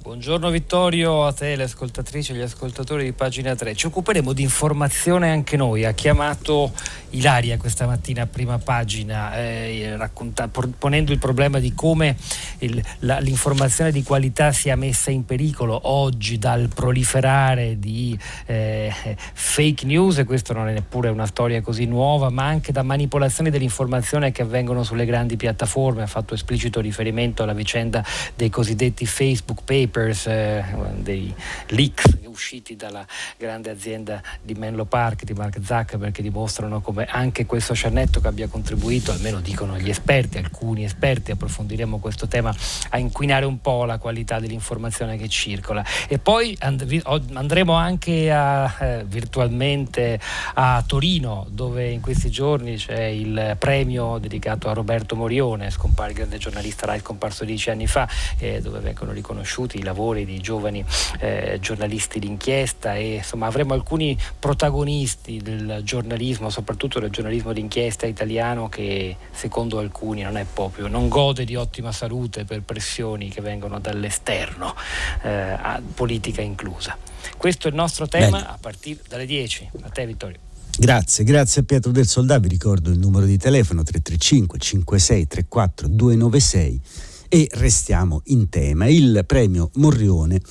Buongiorno 0.10 0.50
Vittorio, 0.50 1.28
a 1.28 1.34
te 1.34 1.56
le 1.56 1.66
ascoltatrici 1.66 2.32
e 2.32 2.36
gli 2.36 2.42
ascoltatori 2.42 3.04
di 3.04 3.12
pagina 3.12 3.54
3. 3.54 3.75
Ci 3.75 3.86
occuperemo 3.86 4.34
di 4.34 4.42
informazione 4.42 5.30
anche 5.30 5.56
noi. 5.56 5.86
Ha 5.86 5.92
chiamato 5.92 6.72
Ilaria 7.12 7.58
questa 7.58 7.86
mattina 7.86 8.24
a 8.24 8.25
prima 8.25 8.58
pagina 8.58 9.38
eh, 9.38 9.96
racconta, 9.98 10.48
ponendo 10.48 11.12
il 11.12 11.20
problema 11.20 11.60
di 11.60 11.75
come 11.75 12.18
il, 12.58 12.84
la, 13.01 13.20
l'informazione 13.20 13.92
di 13.92 14.01
qualità 14.01 14.51
sia 14.51 14.75
messa 14.75 15.12
in 15.12 15.25
pericolo 15.25 15.80
oggi 15.84 16.39
dal 16.39 16.70
proliferare 16.74 17.78
di 17.78 18.18
eh, 18.48 18.92
fake 19.34 19.86
news 19.86 20.18
e 20.18 20.24
questo 20.24 20.54
non 20.54 20.70
è 20.70 20.74
neppure 20.74 21.10
una 21.10 21.28
storia 21.28 21.62
così 21.62 21.86
nuova, 21.86 22.32
ma 22.32 22.46
anche 22.46 22.72
da 22.72 22.82
manipolazioni 22.82 23.51
dell'informazione 23.51 24.32
che 24.32 24.42
avvengono 24.42 24.82
sulle 24.82 25.06
grandi 25.06 25.38
piattaforme. 25.38 26.01
Ha 26.01 26.08
fatto 26.08 26.34
esplicito 26.34 26.82
riferimento 26.82 27.44
alla 27.44 27.54
vicenda 27.54 28.04
dei 28.36 28.50
cosiddetti 28.50 29.06
Facebook 29.06 29.62
Papers 29.63 29.98
papers, 30.00 30.27
eh, 30.27 30.63
dei 30.98 31.34
leaks 31.68 32.18
usciti 32.39 32.77
dalla 32.77 33.06
grande 33.38 33.70
azienda 33.70 34.22
di 34.41 34.53
Menlo 34.53 34.86
Park 34.86 35.25
di 35.25 35.34
Mark 35.34 35.60
Zuckerberg 35.62 36.13
che 36.13 36.22
dimostrano 36.22 36.79
come 36.79 37.06
anche 37.06 37.46
quel 37.46 37.62
social 37.62 37.91
network 37.91 38.27
abbia 38.27 38.48
contribuito, 38.48 39.12
almeno 39.12 39.41
dicono 39.41 39.77
gli 39.77 39.89
esperti, 39.89 40.38
alcuni 40.38 40.86
esperti, 40.86 41.32
approfondiremo 41.32 42.00
questo 42.00 42.27
tema, 42.27 42.56
a 42.91 42.98
inquinare 42.98 43.46
un 43.46 43.60
po' 43.60 43.84
la 43.84 43.98
qualità 43.98 44.39
dell'informazione 44.39 45.18
che 45.18 45.27
circola. 45.27 45.84
E 46.08 46.18
poi 46.18 46.58
andremo 46.60 47.74
anche 47.74 48.32
a, 48.32 48.74
eh, 48.79 49.03
virtualmente 49.06 50.20
a 50.53 50.82
Torino, 50.88 51.46
dove 51.50 51.89
in 51.89 52.00
questi 52.00 52.29
giorni 52.29 52.77
c'è 52.77 53.03
il 53.03 53.58
premio 53.60 54.18
dedicato 54.18 54.70
a 54.70 54.74
Roberto 54.74 55.15
Morione, 55.15 55.70
scompar- 55.70 56.13
grande 56.13 56.38
giornalista 56.38 56.86
Rai 56.86 57.00
scomparso 57.00 57.44
dieci 57.44 57.70
anni 57.70 57.88
fa, 57.88 58.08
eh, 58.38 58.62
dove 58.62 58.79
vengono 58.79 59.12
riconosciuti 59.12 59.79
i 59.80 59.84
lavori 59.84 60.26
di 60.26 60.40
giovani 60.40 60.84
eh, 61.20 61.58
giornalisti 61.62 62.20
d'inchiesta 62.20 62.96
e 62.96 63.16
insomma 63.16 63.48
avremo 63.48 63.74
alcuni 63.74 64.18
protagonisti 64.38 65.42
del 65.42 65.82
giornalismo, 65.84 66.50
soprattutto 66.50 67.00
del 67.00 67.10
giornalismo 67.10 67.54
d'inchiesta 67.54 68.06
italiano 68.06 68.70
che 68.70 69.16
secondo 69.32 69.80
alcuni 69.80 70.22
non 70.22 70.38
è 70.38 70.46
proprio, 70.52 70.88
non 70.88 71.08
gode 71.10 71.46
di 71.46 71.56
ottima 71.56 71.92
salute 71.92 72.46
per 72.46 72.62
pressioni 72.62 73.30
che 73.30 73.42
vengono 73.42 73.80
dall'esterno, 73.80 74.76
eh, 75.24 75.58
politica 75.94 76.42
inclusa. 76.42 76.98
Questo 77.38 77.68
è 77.68 77.70
il 77.72 77.76
nostro 77.76 78.08
tema 78.08 78.38
Bene. 78.38 78.50
a 78.50 78.58
partire 78.60 79.02
dalle 79.08 79.26
10. 79.26 79.70
A 79.82 79.90
te 79.90 80.06
Vittorio. 80.06 80.38
Grazie, 80.78 81.26
grazie 81.26 81.62
a 81.62 81.64
Pietro 81.66 81.92
del 81.92 82.08
Soldà, 82.08 82.40
vi 82.40 82.48
ricordo 82.48 82.90
il 82.90 82.98
numero 82.98 83.26
di 83.26 83.38
telefono 83.38 83.84
335 83.84 84.60
56 84.60 85.28
34 85.28 85.88
296 85.90 86.82
e 87.30 87.48
restiamo 87.52 88.22
in 88.26 88.50
tema. 88.50 88.88
Il 88.88 89.24
premio 89.26 89.70
Morrione 89.76 90.42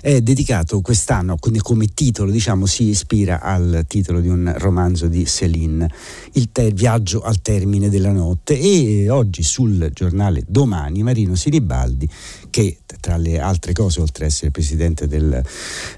è 0.00 0.20
dedicato 0.20 0.80
quest'anno, 0.80 1.36
quindi 1.38 1.60
come 1.60 1.86
titolo 1.86 2.30
diciamo 2.30 2.66
si 2.66 2.84
ispira 2.84 3.40
al 3.40 3.84
titolo 3.86 4.20
di 4.20 4.28
un 4.28 4.54
romanzo 4.58 5.08
di 5.08 5.24
Céline, 5.24 5.90
Il 6.32 6.50
te- 6.52 6.70
viaggio 6.72 7.20
al 7.20 7.40
termine 7.40 7.88
della 7.88 8.12
notte. 8.12 8.58
E 8.58 9.08
oggi 9.10 9.42
sul 9.42 9.90
giornale 9.92 10.44
Domani 10.46 11.02
Marino 11.02 11.34
Sinibaldi 11.34 12.08
che 12.50 12.78
tra 13.00 13.16
le 13.16 13.38
altre 13.38 13.72
cose, 13.72 14.00
oltre 14.00 14.24
ad 14.24 14.30
essere 14.30 14.50
presidente 14.50 15.06
del, 15.06 15.42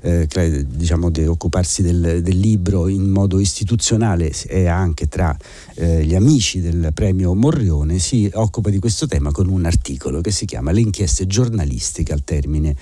eh, 0.02 0.66
diciamo, 0.66 1.10
di 1.10 1.24
occuparsi 1.24 1.82
del, 1.82 2.20
del, 2.22 2.38
libro 2.38 2.88
in 2.88 3.08
modo 3.08 3.38
istituzionale, 3.38 4.32
è 4.46 4.66
anche 4.66 5.08
tra 5.08 5.36
eh, 5.74 6.04
gli 6.04 6.14
amici 6.14 6.60
del 6.60 6.90
premio 6.92 7.34
Morrione, 7.34 7.98
si 7.98 8.28
occupa 8.34 8.70
di 8.70 8.78
questo 8.78 9.06
tema 9.06 9.30
con 9.30 9.48
un 9.48 9.64
articolo 9.64 10.20
che 10.20 10.30
si 10.30 10.44
chiama 10.44 10.72
Le 10.72 10.80
inchieste 10.80 11.26
giornalistiche 11.26 12.12
al 12.12 12.24
termine 12.24 12.74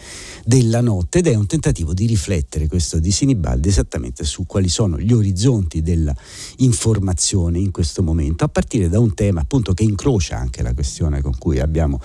della 0.44 0.80
notte 0.80 0.97
ed 1.10 1.26
è 1.26 1.34
un 1.34 1.46
tentativo 1.46 1.94
di 1.94 2.06
riflettere 2.06 2.66
questo 2.66 2.98
di 2.98 3.10
Sinibaldi 3.10 3.68
esattamente 3.68 4.24
su 4.24 4.46
quali 4.46 4.68
sono 4.68 4.98
gli 4.98 5.12
orizzonti 5.12 5.82
della 5.82 6.14
informazione 6.58 7.58
in 7.58 7.70
questo 7.70 8.02
momento, 8.02 8.44
a 8.44 8.48
partire 8.48 8.88
da 8.88 8.98
un 8.98 9.14
tema 9.14 9.40
appunto 9.40 9.74
che 9.74 9.82
incrocia 9.82 10.36
anche 10.36 10.62
la 10.62 10.74
questione 10.74 11.20
con 11.20 11.36
cui 11.38 11.60
abbiamo 11.60 12.00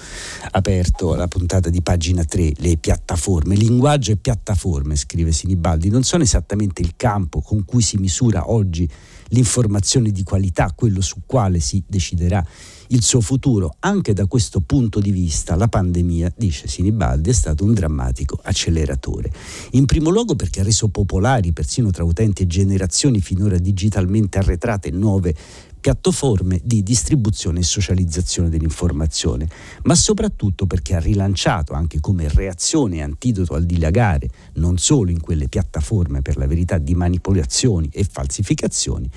aperto 0.52 1.16
la 1.16 1.28
puntata 1.28 1.70
di 1.70 1.82
pagina 1.82 2.24
3, 2.24 2.54
le 2.58 2.78
piattaforme. 2.78 3.56
Linguaggio 3.56 4.12
e 4.12 4.18
piattaforme, 4.18 4.96
scrive 4.96 5.32
Sinibaldi, 5.32 5.90
non 5.90 6.04
sono 6.04 6.24
esattamente 6.24 6.82
il 6.82 6.94
campo 6.96 7.42
con 7.42 7.66
cui 7.66 7.82
si 7.82 7.98
misura 7.98 8.52
oggi 8.52 8.90
l'informazione 9.30 10.12
di 10.12 10.24
qualità, 10.24 10.72
quello 10.76 11.02
su 11.02 11.22
quale 11.26 11.60
si 11.60 11.84
deciderà 11.88 12.46
il 12.94 13.02
suo 13.02 13.22
futuro. 13.22 13.76
Anche 13.80 14.14
da 14.14 14.26
questo 14.28 14.62
punto 14.62 15.00
di 15.00 15.12
vista 15.12 15.56
la 15.56 15.68
pandemia, 15.68 16.32
dice 16.36 16.68
Sinibaldi, 16.68 17.32
è 17.32 17.34
stato 17.34 17.64
un 17.64 17.74
drammatico 17.74 18.40
acceleratore. 18.42 19.32
In 19.72 19.86
primo 19.86 20.10
luogo 20.10 20.36
perché 20.36 20.62
ha 20.62 20.64
reso 20.64 20.88
popolari, 20.88 21.54
persino 21.54 21.90
tra 21.90 22.04
utenti 22.04 22.44
e 22.44 22.48
generazioni 22.48 23.20
finora 23.20 23.58
digitalmente 23.58 24.38
arretrate, 24.38 24.92
nuove 24.92 25.36
piattaforme 25.84 26.62
di 26.64 26.82
distribuzione 26.82 27.60
e 27.60 27.64
socializzazione 27.64 28.48
dell'informazione, 28.48 29.50
ma 29.84 29.96
soprattutto 29.96 30.66
perché 30.66 30.96
ha 30.96 31.00
rilanciato 31.00 31.74
anche 31.74 32.00
come 32.00 32.30
reazione 32.30 32.96
e 32.96 33.02
antidoto 33.02 33.54
al 33.54 33.66
dilagare, 33.66 34.30
non 34.54 34.78
solo 34.78 35.12
in 35.12 35.20
quelle 35.20 35.50
piattaforme 35.50 36.22
per 36.22 36.38
la 36.38 36.48
verità 36.48 36.78
di 36.78 36.96
manipolazioni 36.96 37.90
e 37.92 38.08
falsificazioni, 38.10 39.10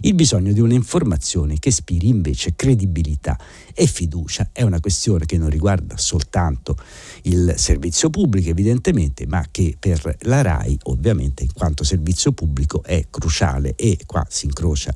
il 0.00 0.14
bisogno 0.14 0.54
di 0.54 0.60
un'informazione 0.60 1.58
che 1.58 1.68
ispiri 1.68 2.08
invece 2.08 2.54
credibilità 2.56 3.38
e 3.74 3.86
fiducia. 3.86 4.48
È 4.50 4.62
una 4.62 4.80
questione 4.80 5.26
che 5.26 5.36
non 5.36 5.50
riguarda 5.50 5.98
soltanto 5.98 6.78
il 7.24 7.52
servizio 7.58 8.08
pubblico 8.08 8.48
evidentemente, 8.48 9.26
ma 9.26 9.44
che 9.50 9.76
per 9.78 10.16
la 10.20 10.40
RAI 10.40 10.78
ovviamente 10.84 11.42
in 11.42 11.52
quanto 11.52 11.84
servizio 11.84 12.32
pubblico 12.32 12.82
è 12.82 13.08
cruciale 13.10 13.74
e 13.76 13.98
qua 14.06 14.24
si 14.26 14.46
incrocia 14.46 14.94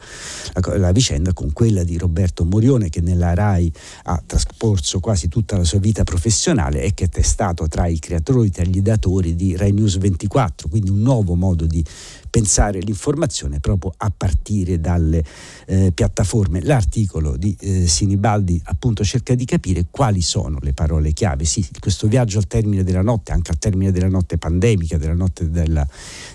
la, 0.55 0.79
la 0.79 0.91
vicenda 0.91 1.17
vicenda 1.19 1.33
con 1.33 1.53
quella 1.53 1.83
di 1.83 1.99
Roberto 1.99 2.45
Morione 2.45 2.89
che 2.89 3.01
nella 3.01 3.35
RAI 3.35 3.73
ha 4.05 4.23
trascorso 4.25 5.01
quasi 5.01 5.29
tutta 5.29 5.57
la 5.57 5.65
sua 5.65 5.79
vita 5.81 6.05
professionale 6.05 6.83
e 6.83 6.95
che 6.95 7.09
è 7.11 7.23
stato 7.23 7.67
tra 7.67 7.87
i 7.87 7.99
creatori 7.99 8.51
tra 8.51 8.65
gli 8.65 8.81
datori 8.81 9.35
di 9.35 9.57
Rai 9.57 9.73
News 9.73 9.99
24, 9.99 10.69
quindi 10.69 10.91
un 10.91 11.01
nuovo 11.01 11.35
modo 11.35 11.67
di 11.67 11.85
pensare 12.31 12.79
l'informazione 12.81 13.59
proprio 13.59 13.93
a 13.97 14.13
partire 14.15 14.81
dalle 14.81 15.25
eh, 15.67 15.93
piattaforme. 15.93 16.63
L'articolo 16.63 17.37
di 17.37 17.57
eh, 17.61 17.87
Sinibaldi 17.87 18.61
appunto 18.65 19.03
cerca 19.03 19.35
di 19.35 19.45
capire 19.45 19.87
quali 19.91 20.21
sono 20.21 20.59
le 20.61 20.73
parole 20.73 21.13
chiave. 21.13 21.45
Sì, 21.45 21.67
questo 21.81 22.07
viaggio 22.07 22.39
al 22.39 22.47
termine 22.47 22.85
della 22.85 23.03
notte, 23.03 23.33
anche 23.33 23.51
al 23.51 23.59
termine 23.59 23.91
della 23.91 24.09
notte 24.09 24.39
pandemica, 24.39 24.99
della 24.99 25.15
notte 25.15 25.51
della 25.51 25.87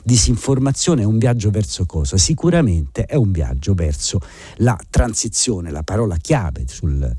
disinformazione, 0.03 1.03
è 1.03 1.05
un 1.05 1.17
viaggio 1.17 1.49
verso 1.51 1.85
cosa? 1.85 2.17
Sicuramente 2.17 3.05
è 3.05 3.15
un 3.15 3.31
viaggio 3.31 3.73
verso 3.73 4.19
la 4.57 4.72
transizione, 4.89 5.71
la 5.71 5.83
parola 5.83 6.17
chiave 6.17 6.65
sul 6.67 7.13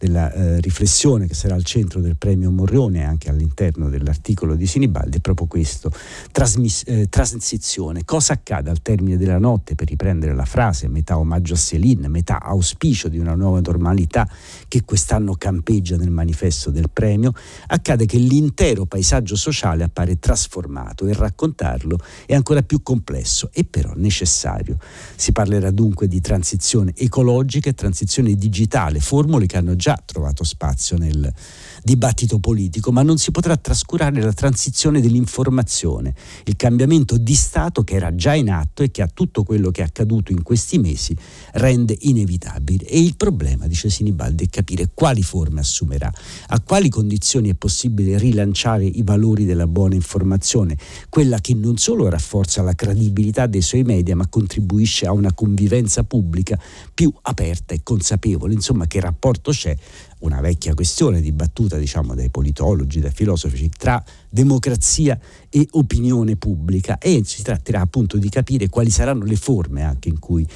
della 0.00 0.32
eh, 0.32 0.60
riflessione 0.60 1.26
che 1.26 1.34
sarà 1.34 1.54
al 1.54 1.62
centro 1.62 2.00
del 2.00 2.16
premio 2.16 2.50
Morrone 2.50 3.04
anche 3.04 3.28
all'interno 3.28 3.90
dell'articolo 3.90 4.54
di 4.54 4.66
Sinibaldi 4.66 5.18
è 5.18 5.20
proprio 5.20 5.46
questo, 5.46 5.92
trasmis- 6.32 6.84
eh, 6.86 7.10
transizione. 7.10 8.02
Cosa 8.06 8.32
accade 8.32 8.70
al 8.70 8.80
termine 8.80 9.18
della 9.18 9.36
notte, 9.36 9.74
per 9.74 9.88
riprendere 9.88 10.34
la 10.34 10.46
frase, 10.46 10.88
metà 10.88 11.18
omaggio 11.18 11.52
a 11.52 11.58
Céline, 11.58 12.08
metà 12.08 12.40
auspicio 12.40 13.08
di 13.08 13.18
una 13.18 13.34
nuova 13.34 13.60
normalità 13.60 14.26
che 14.68 14.84
quest'anno 14.84 15.34
campeggia 15.34 15.98
nel 15.98 16.10
manifesto 16.10 16.70
del 16.70 16.88
premio, 16.90 17.34
accade 17.66 18.06
che 18.06 18.16
l'intero 18.16 18.86
paesaggio 18.86 19.36
sociale 19.36 19.84
appare 19.84 20.18
trasformato 20.18 21.06
e 21.06 21.12
raccontarlo 21.12 21.98
è 22.24 22.34
ancora 22.34 22.62
più 22.62 22.82
complesso 22.82 23.50
e 23.52 23.64
però 23.64 23.92
necessario. 23.96 24.78
Si 25.14 25.32
parlerà 25.32 25.70
dunque 25.70 26.08
di 26.08 26.22
transizione 26.22 26.94
ecologica 27.00 27.70
e 27.70 27.74
transizione 27.74 28.34
digitale, 28.34 29.00
formule 29.00 29.46
che 29.46 29.56
hanno 29.56 29.74
già 29.74 30.00
trovato 30.04 30.44
spazio 30.44 30.96
nel 30.98 31.32
dibattito 31.82 32.38
politico, 32.38 32.92
ma 32.92 33.02
non 33.02 33.18
si 33.18 33.30
potrà 33.30 33.56
trascurare 33.56 34.20
la 34.20 34.32
transizione 34.32 35.00
dell'informazione, 35.00 36.14
il 36.44 36.56
cambiamento 36.56 37.16
di 37.16 37.34
Stato 37.34 37.82
che 37.82 37.94
era 37.94 38.14
già 38.14 38.34
in 38.34 38.50
atto 38.50 38.82
e 38.82 38.90
che 38.90 39.02
a 39.02 39.10
tutto 39.12 39.42
quello 39.42 39.70
che 39.70 39.82
è 39.82 39.84
accaduto 39.84 40.32
in 40.32 40.42
questi 40.42 40.78
mesi 40.78 41.16
rende 41.52 41.96
inevitabile. 42.00 42.86
E 42.86 43.00
il 43.00 43.16
problema, 43.16 43.66
dice 43.66 43.90
Sinibaldi, 43.90 44.44
è 44.44 44.48
capire 44.48 44.90
quali 44.92 45.22
forme 45.22 45.60
assumerà, 45.60 46.12
a 46.48 46.60
quali 46.60 46.88
condizioni 46.88 47.50
è 47.50 47.54
possibile 47.54 48.18
rilanciare 48.18 48.84
i 48.84 49.02
valori 49.02 49.44
della 49.44 49.66
buona 49.66 49.94
informazione, 49.94 50.76
quella 51.08 51.40
che 51.40 51.54
non 51.54 51.76
solo 51.76 52.08
rafforza 52.08 52.62
la 52.62 52.74
credibilità 52.74 53.46
dei 53.46 53.62
suoi 53.62 53.82
media, 53.82 54.16
ma 54.16 54.28
contribuisce 54.28 55.06
a 55.06 55.12
una 55.12 55.32
convivenza 55.32 56.04
pubblica 56.04 56.58
più 56.92 57.12
aperta 57.22 57.74
e 57.74 57.80
consapevole. 57.82 58.54
Insomma, 58.54 58.86
che 58.86 59.00
rapporto 59.00 59.50
c'è 59.50 59.76
una 60.20 60.40
vecchia 60.40 60.74
questione 60.74 61.20
dibattuta 61.20 61.76
diciamo, 61.76 62.14
dai 62.14 62.30
politologi, 62.30 63.00
dai 63.00 63.12
filosofi, 63.12 63.70
tra 63.76 64.02
democrazia 64.28 65.18
e 65.50 65.66
opinione 65.72 66.36
pubblica. 66.36 66.98
E 66.98 67.22
si 67.24 67.42
tratterà 67.42 67.80
appunto 67.80 68.16
di 68.16 68.28
capire 68.28 68.68
quali 68.68 68.90
saranno 68.90 69.24
le 69.24 69.36
forme 69.36 69.82
anche 69.82 70.08
in 70.08 70.18
cui 70.18 70.46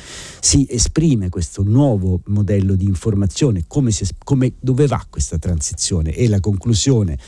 si 0.41 0.67
esprime 0.71 1.29
questo 1.29 1.63
nuovo 1.63 2.21
modello 2.27 2.75
di 2.75 2.85
informazione, 2.85 3.65
come, 3.67 3.91
si, 3.91 4.07
come 4.23 4.53
dove 4.61 4.87
va 4.87 5.05
questa 5.11 5.39
transizione. 5.39 6.15
E 6.15 6.29
la 6.29 6.41
conclusione 6.41 7.19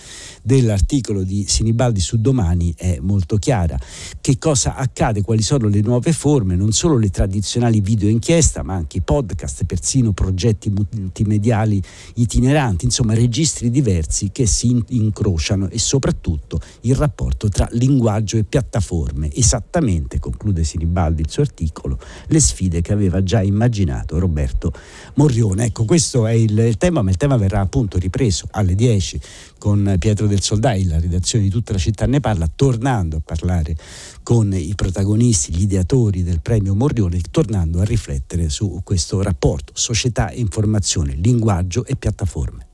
dell'articolo 0.43 1.25
di 1.25 1.45
Sinibaldi 1.49 2.01
su 2.01 2.21
Domani 2.21 2.73
è 2.77 2.99
molto 3.01 3.37
chiara. 3.37 3.79
Che 4.21 4.39
cosa 4.39 4.77
accade, 4.77 5.23
quali 5.23 5.43
sono 5.43 5.67
le 5.69 5.81
nuove 5.81 6.13
forme, 6.13 6.55
non 6.55 6.73
solo 6.73 6.97
le 6.97 7.11
tradizionali 7.11 7.81
video 7.81 8.09
inchiesta, 8.09 8.63
ma 8.63 8.75
anche 8.75 8.99
i 8.99 9.03
podcast, 9.03 9.65
persino 9.65 10.13
progetti 10.13 10.71
multimediali 10.71 11.83
itineranti, 12.15 12.85
insomma 12.85 13.15
registri 13.15 13.71
diversi 13.71 14.31
che 14.31 14.47
si 14.47 14.85
incrociano 14.89 15.69
e 15.69 15.79
soprattutto 15.79 16.61
il 16.83 16.95
rapporto 16.95 17.49
tra 17.49 17.56
linguaggio 17.73 18.37
e 18.37 18.45
piattaforme, 18.45 19.33
esattamente, 19.33 20.19
conclude 20.19 20.65
Sinibaldi 20.65 21.23
il 21.23 21.31
suo 21.31 21.43
articolo, 21.43 21.99
le 22.27 22.41
sfide 22.41 22.83
che 22.83 22.93
aveva 22.93 23.23
già 23.23 23.41
immaginato 23.43 24.19
Roberto 24.19 24.73
Morrione. 25.15 25.65
Ecco, 25.65 25.85
questo 25.85 26.27
è 26.27 26.33
il, 26.33 26.57
il 26.59 26.77
tema, 26.77 27.03
ma 27.03 27.11
il 27.11 27.17
tema 27.17 27.37
verrà 27.37 27.61
appunto 27.61 27.99
ripreso 27.99 28.47
alle 28.51 28.75
10 28.75 29.21
con 29.59 29.97
Pietro 29.99 30.27
del 30.27 30.43
Soldai, 30.43 30.85
la 30.85 31.01
redazione 31.01 31.45
di 31.45 31.51
tutta 31.51 31.73
la 31.73 31.79
città 31.79 32.07
ne 32.07 32.21
parla, 32.21 32.51
tornando 32.55 33.17
a 33.17 33.21
parlare 33.25 33.77
con 34.23 34.53
i 34.53 34.75
protagonisti, 34.75 35.55
gli 35.55 35.63
ideatori 35.63 36.23
del 36.23 36.41
premio 36.41 36.75
Morrione, 36.75 37.21
tornando 37.31 37.81
a 37.81 37.85
riflettere 37.85 38.49
su 38.49 38.81
questo 38.85 39.23
rapporto 39.23 39.73
società 39.75 40.31
e 40.31 40.41
informazione, 40.41 41.15
linguaggio 41.15 41.85
e 41.85 41.97
piattaforme. 41.97 42.67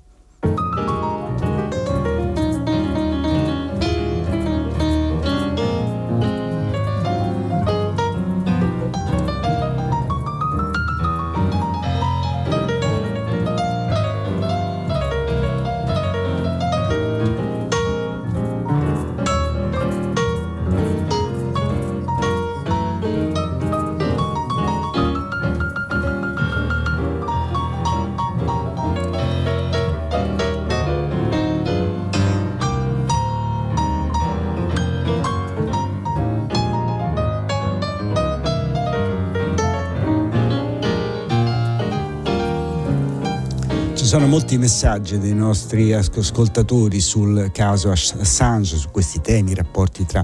Sono 44.13 44.27
molti 44.27 44.59
messaggi 44.59 45.19
dei 45.19 45.33
nostri 45.33 45.95
ascoltatori 45.95 47.01
sul 47.01 47.51
caso 47.51 47.91
Assange, 47.91 48.77
su 48.77 48.91
questi 48.91 49.23
temi, 49.23 49.55
rapporti 49.55 50.05
tra 50.05 50.23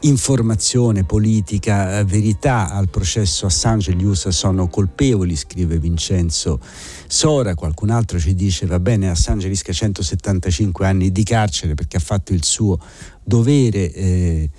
informazione, 0.00 1.04
politica, 1.04 2.02
verità 2.02 2.72
al 2.72 2.88
processo 2.88 3.46
Assange, 3.46 3.94
gli 3.94 4.02
USA 4.02 4.32
sono 4.32 4.66
colpevoli, 4.66 5.36
scrive 5.36 5.78
Vincenzo 5.78 6.58
Sora, 7.06 7.54
qualcun 7.54 7.90
altro 7.90 8.18
ci 8.18 8.34
dice 8.34 8.66
va 8.66 8.80
bene 8.80 9.08
Assange 9.08 9.46
rischia 9.46 9.72
175 9.72 10.84
anni 10.84 11.12
di 11.12 11.22
carcere 11.22 11.74
perché 11.74 11.98
ha 11.98 12.00
fatto 12.00 12.32
il 12.32 12.42
suo 12.42 12.76
dovere. 13.22 13.92
Eh, 13.92 14.50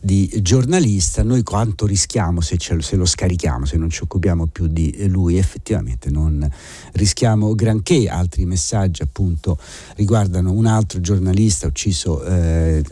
di 0.00 0.30
giornalista, 0.42 1.22
noi 1.22 1.42
quanto 1.42 1.86
rischiamo 1.86 2.40
se, 2.40 2.56
ce, 2.56 2.80
se, 2.80 2.96
lo 2.96 3.04
scarichiamo, 3.04 3.64
se 3.64 3.76
non 3.76 3.90
ci 3.90 4.02
occupiamo 4.02 4.46
più 4.46 4.68
di 4.68 5.08
lui, 5.08 5.36
effettivamente 5.36 6.10
non 6.10 6.48
rischiamo 6.92 7.54
granché. 7.54 8.08
Altri 8.08 8.44
messaggi 8.44 9.02
appunto 9.02 9.58
riguardano 9.96 10.52
un 10.52 10.66
altro 10.66 11.00
giornalista 11.00 11.66
ucciso 11.66 12.22
eh, 12.24 12.82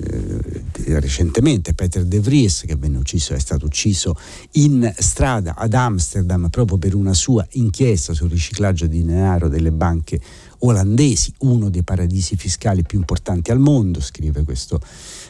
recentemente, 0.87 1.75
Peter 1.75 2.05
De 2.05 2.21
Vries, 2.21 2.65
che 2.67 2.77
venne 2.77 2.99
ucciso, 2.99 3.35
è 3.35 3.39
stato 3.39 3.67
ucciso 3.67 4.17
in 4.53 4.93
strada 4.97 5.55
ad 5.57 5.75
Amsterdam 5.75 6.49
proprio 6.49 6.79
per 6.79 6.95
una 6.95 7.15
sua 7.15 7.47
inchiesta 7.53 8.15
sul 8.15 8.31
riciclaggio 8.31 8.87
di 8.87 9.05
denaro 9.05 9.49
delle 9.49 9.71
banche 9.71 10.21
olandesi, 10.61 11.33
uno 11.39 11.69
dei 11.69 11.83
paradisi 11.83 12.37
fiscali 12.37 12.83
più 12.83 12.99
importanti 12.99 13.51
al 13.51 13.59
mondo, 13.59 14.01
scrive 14.01 14.43
questo 14.43 14.81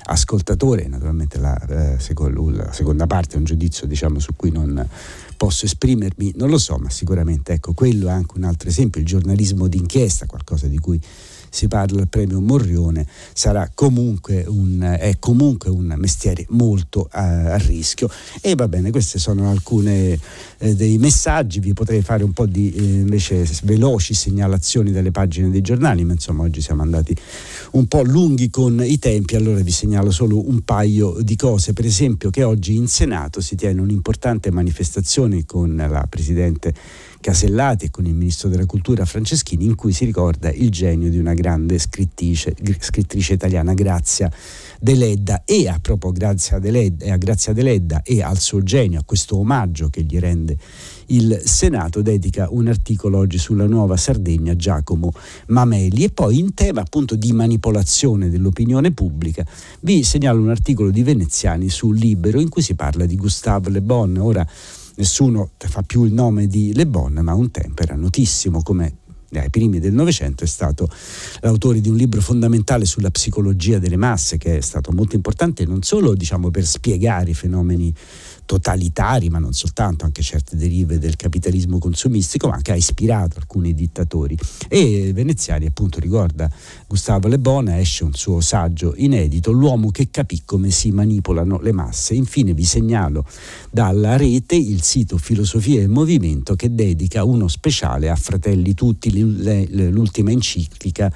ascoltatore, 0.06 0.86
naturalmente 0.88 1.38
la, 1.38 1.56
eh, 1.66 1.96
la 1.96 2.72
seconda 2.72 3.06
parte 3.06 3.34
è 3.34 3.38
un 3.38 3.44
giudizio 3.44 3.86
diciamo, 3.86 4.18
su 4.18 4.34
cui 4.36 4.50
non 4.50 4.86
posso 5.36 5.66
esprimermi, 5.66 6.32
non 6.36 6.48
lo 6.48 6.58
so, 6.58 6.76
ma 6.76 6.90
sicuramente 6.90 7.52
ecco, 7.52 7.72
quello 7.74 8.08
è 8.08 8.10
anche 8.10 8.36
un 8.36 8.44
altro 8.44 8.68
esempio, 8.68 9.00
il 9.00 9.06
giornalismo 9.06 9.66
d'inchiesta, 9.68 10.26
qualcosa 10.26 10.66
di 10.66 10.78
cui 10.78 11.00
si 11.56 11.68
parla 11.68 11.96
del 11.96 12.08
premio 12.08 12.38
Morrione, 12.38 13.06
sarà 13.32 13.70
comunque 13.72 14.44
un, 14.46 14.96
è 14.98 15.16
comunque 15.18 15.70
un 15.70 15.94
mestiere 15.96 16.44
molto 16.50 17.08
a, 17.10 17.24
eh, 17.24 17.50
a 17.52 17.56
rischio. 17.56 18.10
E 18.42 18.54
va 18.54 18.68
bene, 18.68 18.90
questi 18.90 19.18
sono 19.18 19.48
alcuni 19.48 20.18
eh, 20.58 20.74
dei 20.74 20.98
messaggi, 20.98 21.60
vi 21.60 21.72
potrei 21.72 22.02
fare 22.02 22.24
un 22.24 22.32
po' 22.32 22.44
di 22.44 22.74
eh, 22.74 22.82
invece 22.82 23.48
veloci 23.62 24.12
segnalazioni 24.12 24.92
dalle 24.92 25.12
pagine 25.12 25.48
dei 25.48 25.62
giornali, 25.62 26.04
ma 26.04 26.12
insomma 26.12 26.42
oggi 26.42 26.60
siamo 26.60 26.82
andati 26.82 27.16
un 27.72 27.86
po' 27.86 28.02
lunghi 28.02 28.50
con 28.50 28.82
i 28.84 28.98
tempi, 28.98 29.34
allora 29.34 29.60
vi 29.60 29.72
segnalo 29.72 30.10
solo 30.10 30.46
un 30.46 30.60
paio 30.60 31.16
di 31.22 31.36
cose, 31.36 31.72
per 31.72 31.86
esempio 31.86 32.28
che 32.28 32.42
oggi 32.42 32.76
in 32.76 32.86
Senato 32.86 33.40
si 33.40 33.56
tiene 33.56 33.80
un'importante 33.80 34.50
manifestazione 34.50 35.46
con 35.46 35.74
la 35.74 36.06
Presidente 36.06 36.74
Casellati 37.26 37.86
e 37.86 37.90
con 37.90 38.06
il 38.06 38.14
ministro 38.14 38.48
della 38.48 38.66
cultura 38.66 39.04
Franceschini 39.04 39.64
in 39.64 39.74
cui 39.74 39.92
si 39.92 40.04
ricorda 40.04 40.48
il 40.52 40.70
genio 40.70 41.10
di 41.10 41.18
una 41.18 41.34
grande 41.34 41.76
scrittrice, 41.76 42.54
scrittrice 42.78 43.32
italiana 43.32 43.74
Grazia 43.74 44.30
Deledda 44.78 45.42
e 45.44 45.66
a 45.66 45.76
proprio 45.82 46.12
Grazia 46.12 46.60
Deledda, 46.60 47.12
a 47.12 47.16
Grazia 47.16 47.52
Deledda 47.52 48.02
e 48.04 48.22
al 48.22 48.38
suo 48.38 48.62
genio, 48.62 49.00
a 49.00 49.02
questo 49.04 49.38
omaggio 49.38 49.88
che 49.88 50.04
gli 50.04 50.20
rende 50.20 50.56
il 51.06 51.40
Senato 51.44 52.00
dedica 52.00 52.46
un 52.50 52.68
articolo 52.68 53.18
oggi 53.18 53.38
sulla 53.38 53.66
nuova 53.66 53.96
Sardegna 53.96 54.54
Giacomo 54.54 55.12
Mameli 55.46 56.04
e 56.04 56.10
poi 56.10 56.38
in 56.38 56.54
tema 56.54 56.82
appunto 56.82 57.16
di 57.16 57.32
manipolazione 57.32 58.30
dell'opinione 58.30 58.92
pubblica 58.92 59.44
vi 59.80 60.04
segnalo 60.04 60.40
un 60.40 60.50
articolo 60.50 60.90
di 60.90 61.02
Veneziani 61.02 61.68
sul 61.70 61.98
Libero 61.98 62.40
in 62.40 62.48
cui 62.48 62.62
si 62.62 62.74
parla 62.74 63.04
di 63.04 63.16
Gustave 63.16 63.70
Le 63.70 63.82
Bon. 63.82 64.16
Ora 64.16 64.46
nessuno 64.96 65.50
fa 65.56 65.82
più 65.82 66.04
il 66.04 66.12
nome 66.12 66.46
di 66.46 66.74
Le 66.74 66.86
Bon, 66.86 67.12
ma 67.12 67.34
un 67.34 67.50
tempo 67.50 67.82
era 67.82 67.94
notissimo 67.94 68.62
come 68.62 68.98
ai 69.32 69.50
primi 69.50 69.80
del 69.80 69.92
Novecento 69.92 70.44
è 70.44 70.46
stato 70.46 70.88
l'autore 71.40 71.80
di 71.80 71.88
un 71.88 71.96
libro 71.96 72.20
fondamentale 72.20 72.84
sulla 72.84 73.10
psicologia 73.10 73.78
delle 73.78 73.96
masse 73.96 74.38
che 74.38 74.58
è 74.58 74.60
stato 74.60 74.92
molto 74.92 75.16
importante 75.16 75.64
non 75.64 75.82
solo 75.82 76.14
diciamo, 76.14 76.50
per 76.50 76.64
spiegare 76.64 77.30
i 77.30 77.34
fenomeni 77.34 77.92
totalitari, 78.46 79.28
ma 79.28 79.38
non 79.38 79.52
soltanto, 79.52 80.04
anche 80.06 80.22
certe 80.22 80.56
derive 80.56 80.98
del 80.98 81.16
capitalismo 81.16 81.78
consumistico, 81.78 82.48
ma 82.48 82.54
anche 82.54 82.72
ha 82.72 82.76
ispirato 82.76 83.38
alcuni 83.38 83.74
dittatori. 83.74 84.38
E 84.68 85.12
Veneziani 85.12 85.66
appunto 85.66 86.00
ricorda 86.00 86.50
Gustavo 86.86 87.28
Le 87.28 87.38
Bon, 87.38 87.68
esce 87.68 88.04
un 88.04 88.14
suo 88.14 88.40
saggio 88.40 88.94
inedito, 88.96 89.50
L'uomo 89.50 89.90
che 89.90 90.08
capì 90.10 90.42
come 90.44 90.70
si 90.70 90.90
manipolano 90.92 91.60
le 91.60 91.72
masse. 91.72 92.14
Infine 92.14 92.54
vi 92.54 92.64
segnalo 92.64 93.26
dalla 93.70 94.16
rete 94.16 94.54
il 94.54 94.82
sito 94.82 95.18
Filosofia 95.18 95.82
e 95.82 95.88
Movimento 95.88 96.54
che 96.54 96.72
dedica 96.74 97.24
uno 97.24 97.48
speciale 97.48 98.08
a 98.08 98.16
Fratelli 98.16 98.74
Tutti, 98.74 99.10
l'ultima 99.90 100.30
enciclica 100.30 101.12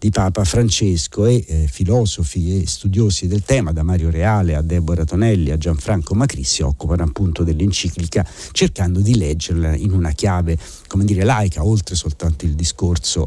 di 0.00 0.08
Papa 0.08 0.44
Francesco 0.44 1.26
e 1.26 1.44
eh, 1.46 1.66
filosofi 1.70 2.62
e 2.62 2.66
studiosi 2.66 3.26
del 3.26 3.42
tema, 3.42 3.70
da 3.70 3.82
Mario 3.82 4.08
Reale 4.08 4.54
a 4.54 4.62
Deborah 4.62 5.04
Tonelli 5.04 5.50
a 5.50 5.58
Gianfranco 5.58 6.14
Macrissi, 6.14 6.59
si 6.60 6.62
occupano 6.62 7.02
appunto 7.02 7.42
dell'enciclica 7.42 8.26
cercando 8.52 9.00
di 9.00 9.16
leggerla 9.16 9.74
in 9.74 9.92
una 9.92 10.10
chiave, 10.12 10.58
come 10.86 11.04
dire, 11.04 11.24
laica, 11.24 11.64
oltre 11.64 11.94
soltanto 11.94 12.44
il 12.44 12.52
discorso 12.52 13.26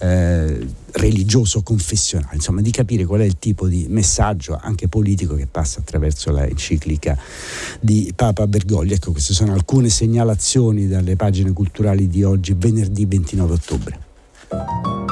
eh, 0.00 0.66
religioso 0.92 1.62
confessionale, 1.62 2.36
insomma 2.36 2.62
di 2.62 2.70
capire 2.70 3.04
qual 3.04 3.20
è 3.20 3.24
il 3.24 3.38
tipo 3.38 3.68
di 3.68 3.86
messaggio 3.88 4.58
anche 4.60 4.88
politico 4.88 5.34
che 5.34 5.46
passa 5.46 5.80
attraverso 5.80 6.32
l'enciclica 6.32 7.16
di 7.80 8.12
Papa 8.16 8.46
Bergoglio. 8.46 8.94
Ecco, 8.94 9.12
queste 9.12 9.34
sono 9.34 9.52
alcune 9.52 9.90
segnalazioni 9.90 10.88
dalle 10.88 11.16
pagine 11.16 11.52
culturali 11.52 12.08
di 12.08 12.22
oggi, 12.22 12.54
venerdì 12.56 13.04
29 13.04 13.52
ottobre. 13.52 15.09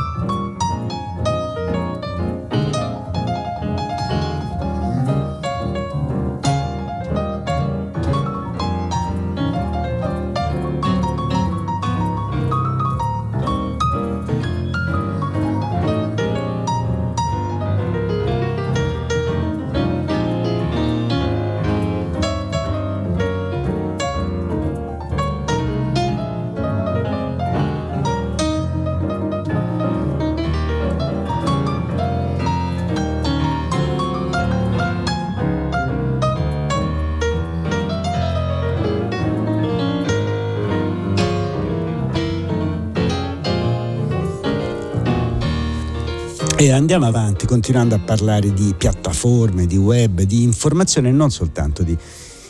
E 46.61 46.73
andiamo 46.73 47.07
avanti 47.07 47.47
continuando 47.47 47.94
a 47.94 48.01
parlare 48.01 48.53
di 48.53 48.75
piattaforme, 48.77 49.64
di 49.64 49.77
web, 49.77 50.23
di 50.23 50.42
informazione 50.42 51.11
e 51.11 51.12
non 51.12 51.31
soltanto 51.31 51.85
di 51.85 51.97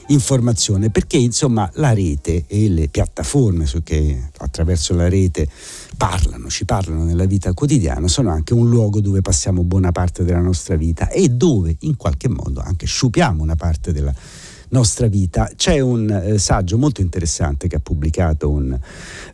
informazione, 0.07 0.89
perché 0.89 1.19
insomma 1.19 1.69
la 1.75 1.93
rete 1.93 2.45
e 2.47 2.71
le 2.71 2.89
piattaforme 2.89 3.67
che 3.85 4.31
attraverso 4.39 4.95
la 4.95 5.11
rete 5.11 5.47
parlano, 5.99 6.49
ci 6.49 6.65
parlano 6.65 7.05
nella 7.05 7.27
vita 7.27 7.53
quotidiana, 7.53 8.09
sono 8.09 8.31
anche 8.31 8.55
un 8.55 8.71
luogo 8.71 9.03
dove 9.03 9.21
passiamo 9.21 9.63
buona 9.63 9.93
parte 9.93 10.25
della 10.25 10.41
nostra 10.41 10.75
vita 10.77 11.11
e 11.11 11.29
dove 11.29 11.77
in 11.81 11.97
qualche 11.97 12.31
modo 12.31 12.63
anche 12.63 12.87
sciupiamo 12.87 13.43
una 13.43 13.57
parte 13.57 13.93
della 13.93 14.11
vita 14.13 14.48
nostra 14.71 15.07
vita. 15.07 15.51
C'è 15.55 15.79
un 15.81 16.11
eh, 16.11 16.39
saggio 16.39 16.79
molto 16.79 17.01
interessante 17.01 17.69
che 17.69 17.77
ha 17.77 17.81
pubblicato 17.81 18.51
un 18.51 18.79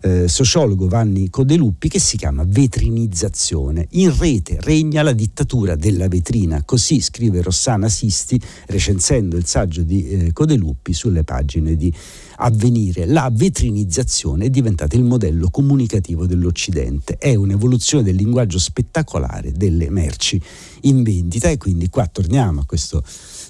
eh, 0.02 0.28
sociologo 0.28 0.88
Vanni 0.88 1.30
Codeluppi 1.30 1.88
che 1.88 1.98
si 1.98 2.16
chiama 2.16 2.44
Vetrinizzazione. 2.46 3.86
In 3.92 4.16
rete 4.16 4.58
regna 4.60 5.02
la 5.02 5.12
dittatura 5.12 5.74
della 5.76 6.08
vetrina, 6.08 6.62
così 6.64 7.00
scrive 7.00 7.42
Rossana 7.42 7.88
Sisti 7.88 8.40
recensendo 8.66 9.36
il 9.36 9.46
saggio 9.46 9.82
di 9.82 10.08
eh, 10.08 10.32
Codeluppi 10.32 10.92
sulle 10.92 11.24
pagine 11.24 11.76
di 11.76 11.92
Avvenire. 12.36 13.06
La 13.06 13.30
vetrinizzazione 13.32 14.46
è 14.46 14.50
diventata 14.50 14.96
il 14.96 15.04
modello 15.04 15.50
comunicativo 15.50 16.26
dell'Occidente, 16.26 17.16
è 17.16 17.34
un'evoluzione 17.34 18.02
del 18.02 18.16
linguaggio 18.16 18.58
spettacolare 18.58 19.52
delle 19.52 19.90
merci 19.90 20.40
in 20.82 21.02
vendita 21.02 21.48
e 21.48 21.56
quindi 21.56 21.88
qua 21.88 22.06
torniamo 22.06 22.60
a 22.60 22.64
questo 22.66 23.02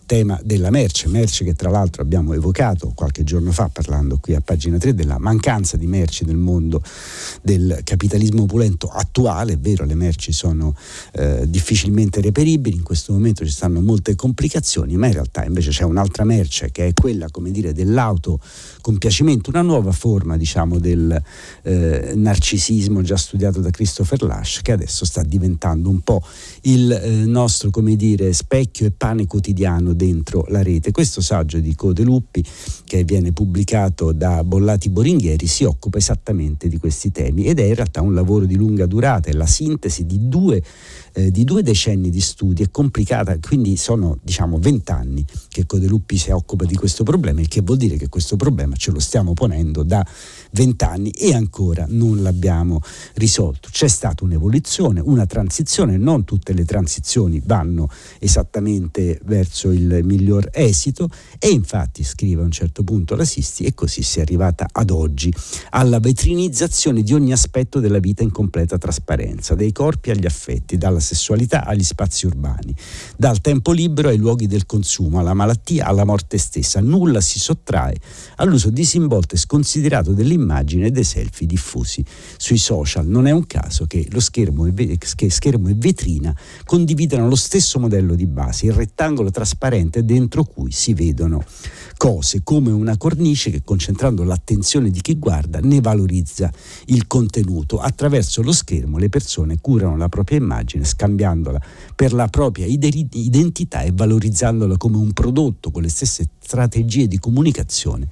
tema 0.06 0.38
della 0.42 0.70
merce, 0.70 1.08
merce 1.08 1.44
che 1.44 1.54
tra 1.54 1.70
l'altro 1.70 2.02
abbiamo 2.02 2.32
evocato 2.32 2.92
qualche 2.94 3.24
giorno 3.24 3.52
fa 3.52 3.68
parlando 3.68 4.18
qui 4.18 4.34
a 4.34 4.40
pagina 4.40 4.78
3 4.78 4.94
della 4.94 5.18
mancanza 5.18 5.76
di 5.76 5.86
merci 5.86 6.24
nel 6.24 6.36
mondo 6.36 6.82
del 7.42 7.80
capitalismo 7.84 8.42
opulento 8.42 8.88
attuale, 8.88 9.54
è 9.54 9.58
vero 9.58 9.84
le 9.84 9.94
merci 9.94 10.32
sono 10.32 10.76
eh, 11.12 11.44
difficilmente 11.48 12.20
reperibili, 12.20 12.76
in 12.76 12.82
questo 12.82 13.12
momento 13.12 13.44
ci 13.44 13.52
stanno 13.52 13.80
molte 13.80 14.14
complicazioni, 14.14 14.96
ma 14.96 15.06
in 15.06 15.14
realtà 15.14 15.44
invece 15.44 15.70
c'è 15.70 15.84
un'altra 15.84 16.24
merce 16.24 16.70
che 16.70 16.86
è 16.88 16.92
quella 16.94 17.28
come 17.30 17.50
dire 17.50 17.72
dell'autocompiacimento, 18.84 19.50
una 19.50 19.62
nuova 19.62 19.92
forma 19.92 20.36
diciamo 20.36 20.78
del 20.78 21.20
eh, 21.62 22.12
narcisismo 22.14 23.00
già 23.02 23.16
studiato 23.16 23.60
da 23.60 23.70
Christopher 23.70 24.22
Lash 24.22 24.60
che 24.62 24.72
adesso 24.72 25.04
sta 25.04 25.22
diventando 25.22 25.88
un 25.88 26.00
po' 26.00 26.22
il 26.62 26.92
eh, 26.92 27.24
nostro 27.24 27.70
come 27.70 27.96
dire 27.96 28.32
specchio 28.32 28.86
e 28.86 28.90
pane 28.90 29.26
quotidiano 29.26 29.94
dentro 29.94 30.44
la 30.48 30.62
rete. 30.62 30.90
Questo 30.90 31.22
saggio 31.22 31.58
di 31.58 31.74
Code 31.74 32.02
Luppi, 32.02 32.44
che 32.84 33.04
viene 33.04 33.32
pubblicato 33.32 34.12
da 34.12 34.44
Bollati 34.44 34.90
Boringhieri, 34.90 35.46
si 35.46 35.64
occupa 35.64 35.98
esattamente 35.98 36.68
di 36.68 36.78
questi 36.78 37.10
temi 37.10 37.44
ed 37.44 37.58
è 37.58 37.64
in 37.64 37.74
realtà 37.74 38.02
un 38.02 38.14
lavoro 38.14 38.44
di 38.44 38.56
lunga 38.56 38.86
durata, 38.86 39.30
è 39.30 39.32
la 39.32 39.46
sintesi 39.46 40.04
di 40.04 40.28
due 40.28 40.62
eh, 41.14 41.30
di 41.30 41.44
due 41.44 41.62
decenni 41.62 42.10
di 42.10 42.20
studi, 42.20 42.62
è 42.62 42.70
complicata, 42.70 43.38
quindi 43.38 43.76
sono 43.76 44.18
diciamo 44.22 44.58
vent'anni 44.58 45.24
che 45.48 45.64
Codeluppi 45.64 46.18
si 46.18 46.30
occupa 46.30 46.64
di 46.64 46.74
questo 46.74 47.04
problema, 47.04 47.40
il 47.40 47.48
che 47.48 47.60
vuol 47.60 47.78
dire 47.78 47.96
che 47.96 48.08
questo 48.08 48.36
problema 48.36 48.73
ce 48.74 48.90
lo 48.90 49.00
stiamo 49.00 49.32
ponendo 49.32 49.82
da 49.82 50.04
vent'anni 50.52 51.10
e 51.10 51.34
ancora 51.34 51.86
non 51.88 52.22
l'abbiamo 52.22 52.80
risolto. 53.14 53.68
C'è 53.70 53.88
stata 53.88 54.24
un'evoluzione, 54.24 55.00
una 55.00 55.26
transizione, 55.26 55.96
non 55.96 56.24
tutte 56.24 56.52
le 56.52 56.64
transizioni 56.64 57.42
vanno 57.44 57.88
esattamente 58.18 59.20
verso 59.24 59.70
il 59.70 60.00
miglior 60.04 60.48
esito 60.52 61.08
e 61.38 61.50
infatti 61.50 62.04
scrive 62.04 62.42
a 62.42 62.44
un 62.44 62.50
certo 62.50 62.82
punto 62.84 63.16
la 63.16 63.24
Sisti 63.24 63.64
e 63.64 63.74
così 63.74 64.02
si 64.02 64.18
è 64.18 64.22
arrivata 64.22 64.68
ad 64.70 64.90
oggi 64.90 65.32
alla 65.70 65.98
vetrinizzazione 65.98 67.02
di 67.02 67.12
ogni 67.14 67.32
aspetto 67.32 67.80
della 67.80 67.98
vita 67.98 68.22
in 68.22 68.30
completa 68.30 68.78
trasparenza, 68.78 69.54
dai 69.54 69.72
corpi 69.72 70.10
agli 70.10 70.26
affetti, 70.26 70.78
dalla 70.78 71.00
sessualità 71.00 71.64
agli 71.64 71.82
spazi 71.82 72.26
urbani, 72.26 72.74
dal 73.16 73.40
tempo 73.40 73.72
libero 73.72 74.08
ai 74.08 74.18
luoghi 74.18 74.46
del 74.46 74.66
consumo, 74.66 75.18
alla 75.18 75.34
malattia, 75.34 75.86
alla 75.86 76.04
morte 76.04 76.38
stessa. 76.38 76.80
Nulla 76.80 77.20
si 77.20 77.38
sottrae 77.38 77.96
all'uso 78.36 78.63
disinvolto 78.70 79.34
e 79.34 79.38
sconsiderato 79.38 80.12
dell'immagine 80.12 80.86
e 80.86 80.90
dei 80.90 81.04
selfie 81.04 81.46
diffusi 81.46 82.04
sui 82.36 82.58
social. 82.58 83.06
Non 83.06 83.26
è 83.26 83.30
un 83.30 83.46
caso 83.46 83.86
che 83.86 84.06
lo 84.10 84.20
schermo 84.20 84.66
e, 84.66 84.98
che 84.98 85.30
schermo 85.30 85.68
e 85.68 85.74
vetrina 85.74 86.34
condividano 86.64 87.28
lo 87.28 87.36
stesso 87.36 87.78
modello 87.78 88.14
di 88.14 88.26
base, 88.26 88.66
il 88.66 88.72
rettangolo 88.72 89.30
trasparente 89.30 90.04
dentro 90.04 90.44
cui 90.44 90.70
si 90.72 90.94
vedono 90.94 91.44
cose 91.96 92.42
come 92.42 92.70
una 92.70 92.96
cornice 92.96 93.50
che 93.50 93.62
concentrando 93.62 94.24
l'attenzione 94.24 94.90
di 94.90 95.00
chi 95.00 95.16
guarda 95.16 95.60
ne 95.60 95.80
valorizza 95.80 96.50
il 96.86 97.06
contenuto. 97.06 97.80
Attraverso 97.80 98.42
lo 98.42 98.52
schermo 98.52 98.98
le 98.98 99.08
persone 99.08 99.58
curano 99.60 99.96
la 99.96 100.08
propria 100.08 100.38
immagine 100.38 100.84
scambiandola 100.84 101.60
per 101.94 102.12
la 102.12 102.28
propria 102.28 102.66
identità 102.66 103.82
e 103.82 103.92
valorizzandola 103.92 104.76
come 104.76 104.96
un 104.96 105.12
prodotto 105.12 105.70
con 105.70 105.82
le 105.82 105.88
stesse 105.88 106.28
strategie 106.40 107.06
di 107.06 107.18
comunicazione 107.18 108.08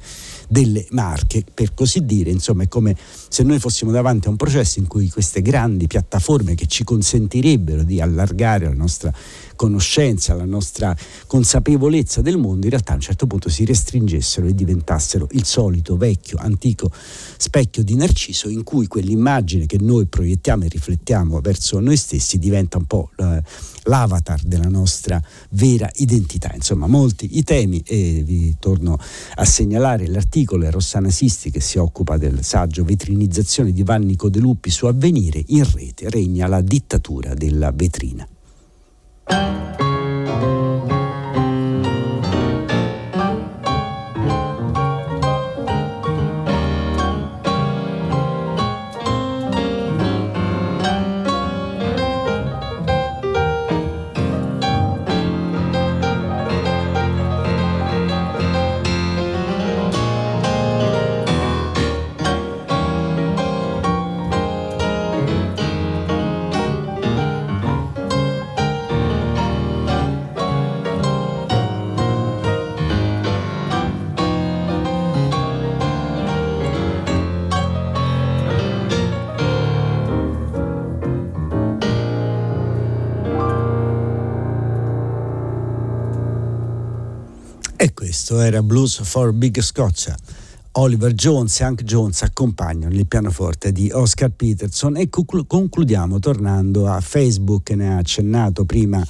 delle 0.52 0.86
marche, 0.90 1.42
per 1.54 1.72
così 1.72 2.04
dire, 2.04 2.28
insomma 2.28 2.64
è 2.64 2.68
come 2.68 2.94
se 2.94 3.42
noi 3.42 3.58
fossimo 3.58 3.90
davanti 3.90 4.26
a 4.26 4.30
un 4.30 4.36
processo 4.36 4.80
in 4.80 4.86
cui 4.86 5.08
queste 5.08 5.40
grandi 5.40 5.86
piattaforme 5.86 6.54
che 6.54 6.66
ci 6.66 6.84
consentirebbero 6.84 7.82
di 7.84 8.02
allargare 8.02 8.66
la 8.66 8.74
nostra 8.74 9.10
conoscenza, 9.56 10.34
la 10.34 10.44
nostra 10.44 10.94
consapevolezza 11.26 12.20
del 12.20 12.36
mondo, 12.36 12.66
in 12.66 12.70
realtà 12.70 12.92
a 12.92 12.96
un 12.96 13.00
certo 13.00 13.26
punto 13.26 13.48
si 13.48 13.64
restringessero 13.64 14.46
e 14.46 14.54
diventassero 14.54 15.26
il 15.30 15.46
solito 15.46 15.96
vecchio, 15.96 16.36
antico 16.36 16.90
specchio 16.92 17.82
di 17.82 17.94
Narciso 17.94 18.50
in 18.50 18.62
cui 18.62 18.86
quell'immagine 18.88 19.64
che 19.64 19.78
noi 19.80 20.04
proiettiamo 20.04 20.64
e 20.64 20.68
riflettiamo 20.68 21.40
verso 21.40 21.80
noi 21.80 21.96
stessi 21.96 22.38
diventa 22.38 22.76
un 22.76 22.84
po' 22.84 23.10
eh, 23.16 23.42
l'avatar 23.84 24.42
della 24.42 24.68
nostra 24.68 25.20
vera 25.50 25.88
identità. 25.94 26.52
Insomma, 26.54 26.86
molti 26.86 27.38
i 27.38 27.42
temi 27.42 27.82
e 27.86 28.22
vi 28.22 28.54
torno 28.58 28.98
a 29.36 29.44
segnalare 29.46 30.06
l'articolo 30.08 30.40
è 30.44 30.70
Rossana 30.70 31.11
Sisti 31.11 31.50
che 31.50 31.61
si 31.61 31.78
occupa 31.78 32.16
del 32.16 32.42
saggio 32.42 32.85
Vetrinizzazione 32.85 33.72
di 33.72 33.83
Vanni 33.83 34.16
Codeluppi 34.16 34.70
su 34.70 34.87
Avvenire 34.87 35.42
in 35.46 35.64
rete 35.72 36.11
regna 36.11 36.46
la 36.46 36.61
dittatura 36.61 37.35
della 37.35 37.70
vetrina. 37.72 38.26
Questo 88.12 88.42
era 88.42 88.62
Blues 88.62 89.01
for 89.05 89.33
Big 89.33 89.59
Scotcha. 89.62 90.14
Oliver 90.74 91.12
Jones 91.12 91.61
e 91.61 91.64
Hank 91.64 91.82
Jones 91.82 92.22
accompagnano 92.22 92.94
il 92.94 93.06
pianoforte 93.06 93.72
di 93.72 93.90
Oscar 93.92 94.30
Peterson. 94.30 94.96
E 94.96 95.11
concludiamo 95.11 96.18
tornando 96.18 96.87
a 96.88 97.00
Facebook, 97.00 97.70
ne 97.70 97.92
ha 97.92 97.96
accennato 97.98 98.64
prima 98.64 99.04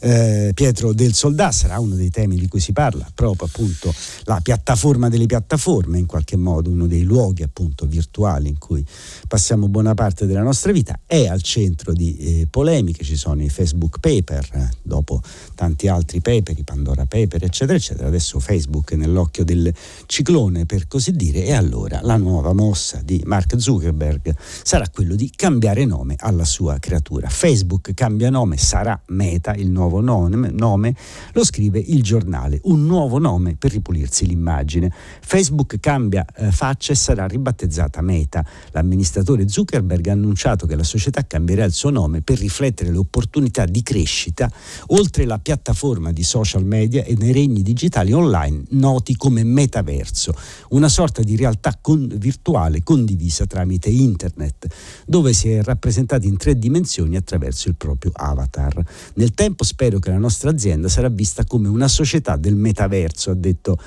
eh, 0.00 0.52
Pietro 0.54 0.92
del 0.92 1.14
Soldà, 1.14 1.50
sarà 1.50 1.80
uno 1.80 1.96
dei 1.96 2.10
temi 2.10 2.36
di 2.36 2.46
cui 2.46 2.60
si 2.60 2.72
parla, 2.72 3.04
proprio 3.12 3.48
appunto 3.48 3.92
la 4.24 4.38
piattaforma 4.40 5.08
delle 5.08 5.26
piattaforme, 5.26 5.98
in 5.98 6.06
qualche 6.06 6.36
modo 6.36 6.70
uno 6.70 6.86
dei 6.86 7.02
luoghi 7.02 7.42
appunto 7.42 7.86
virtuali 7.86 8.48
in 8.48 8.58
cui 8.58 8.84
passiamo 9.26 9.68
buona 9.68 9.94
parte 9.94 10.26
della 10.26 10.42
nostra 10.42 10.70
vita, 10.70 11.00
è 11.04 11.26
al 11.26 11.42
centro 11.42 11.92
di 11.92 12.16
eh, 12.16 12.46
polemiche, 12.48 13.02
ci 13.02 13.16
sono 13.16 13.42
i 13.42 13.48
Facebook 13.48 13.98
paper, 13.98 14.48
eh, 14.52 14.68
dopo 14.82 15.20
tanti 15.56 15.88
altri 15.88 16.20
paper, 16.20 16.56
i 16.58 16.62
Pandora 16.62 17.06
paper, 17.06 17.42
eccetera, 17.42 17.76
eccetera, 17.76 18.06
adesso 18.06 18.38
Facebook 18.38 18.92
è 18.92 18.96
nell'occhio 18.96 19.42
del 19.42 19.74
ciclone 20.06 20.64
per 20.64 20.86
così 20.86 21.07
così 21.08 21.12
dire, 21.12 21.44
e 21.44 21.52
allora 21.52 22.00
la 22.02 22.16
nuova 22.16 22.52
mossa 22.52 23.00
di 23.02 23.22
Mark 23.24 23.58
Zuckerberg 23.58 24.34
sarà 24.38 24.88
quello 24.88 25.14
di 25.14 25.30
cambiare 25.34 25.84
nome 25.84 26.16
alla 26.18 26.44
sua 26.44 26.78
creatura. 26.78 27.28
Facebook 27.28 27.94
cambia 27.94 28.30
nome, 28.30 28.56
sarà 28.56 29.00
Meta 29.08 29.54
il 29.54 29.70
nuovo 29.70 30.00
nome, 30.00 30.50
nome 30.50 30.94
lo 31.32 31.44
scrive 31.44 31.78
il 31.78 32.02
giornale, 32.02 32.60
un 32.64 32.84
nuovo 32.84 33.18
nome 33.18 33.56
per 33.56 33.72
ripulirsi 33.72 34.26
l'immagine. 34.26 34.92
Facebook 35.20 35.78
cambia 35.80 36.24
eh, 36.36 36.50
faccia 36.50 36.92
e 36.92 36.96
sarà 36.96 37.26
ribattezzata 37.26 38.00
Meta. 38.02 38.44
L'amministratore 38.72 39.48
Zuckerberg 39.48 40.08
ha 40.08 40.12
annunciato 40.12 40.66
che 40.66 40.76
la 40.76 40.84
società 40.84 41.26
cambierà 41.26 41.64
il 41.64 41.72
suo 41.72 41.90
nome 41.90 42.22
per 42.22 42.38
riflettere 42.38 42.90
le 42.90 42.98
opportunità 42.98 43.64
di 43.64 43.82
crescita 43.82 44.50
oltre 44.88 45.24
la 45.24 45.38
piattaforma 45.38 46.12
di 46.12 46.22
social 46.22 46.64
media 46.64 47.04
e 47.04 47.14
nei 47.16 47.32
regni 47.32 47.62
digitali 47.62 48.12
online 48.12 48.64
noti 48.70 49.16
come 49.16 49.44
metaverso, 49.44 50.32
una 50.70 50.88
sorta 50.98 51.22
di 51.22 51.36
realtà 51.36 51.78
con, 51.80 52.12
virtuale 52.16 52.82
condivisa 52.82 53.46
tramite 53.46 53.88
internet, 53.88 54.66
dove 55.06 55.32
si 55.32 55.48
è 55.48 55.62
rappresentati 55.62 56.26
in 56.26 56.36
tre 56.36 56.58
dimensioni 56.58 57.14
attraverso 57.14 57.68
il 57.68 57.76
proprio 57.76 58.10
avatar. 58.12 58.82
Nel 59.14 59.32
tempo 59.32 59.62
spero 59.62 60.00
che 60.00 60.10
la 60.10 60.18
nostra 60.18 60.50
azienda 60.50 60.88
sarà 60.88 61.08
vista 61.08 61.44
come 61.44 61.68
una 61.68 61.86
società 61.86 62.36
del 62.36 62.56
metaverso, 62.56 63.30
ha 63.30 63.34
detto 63.34 63.78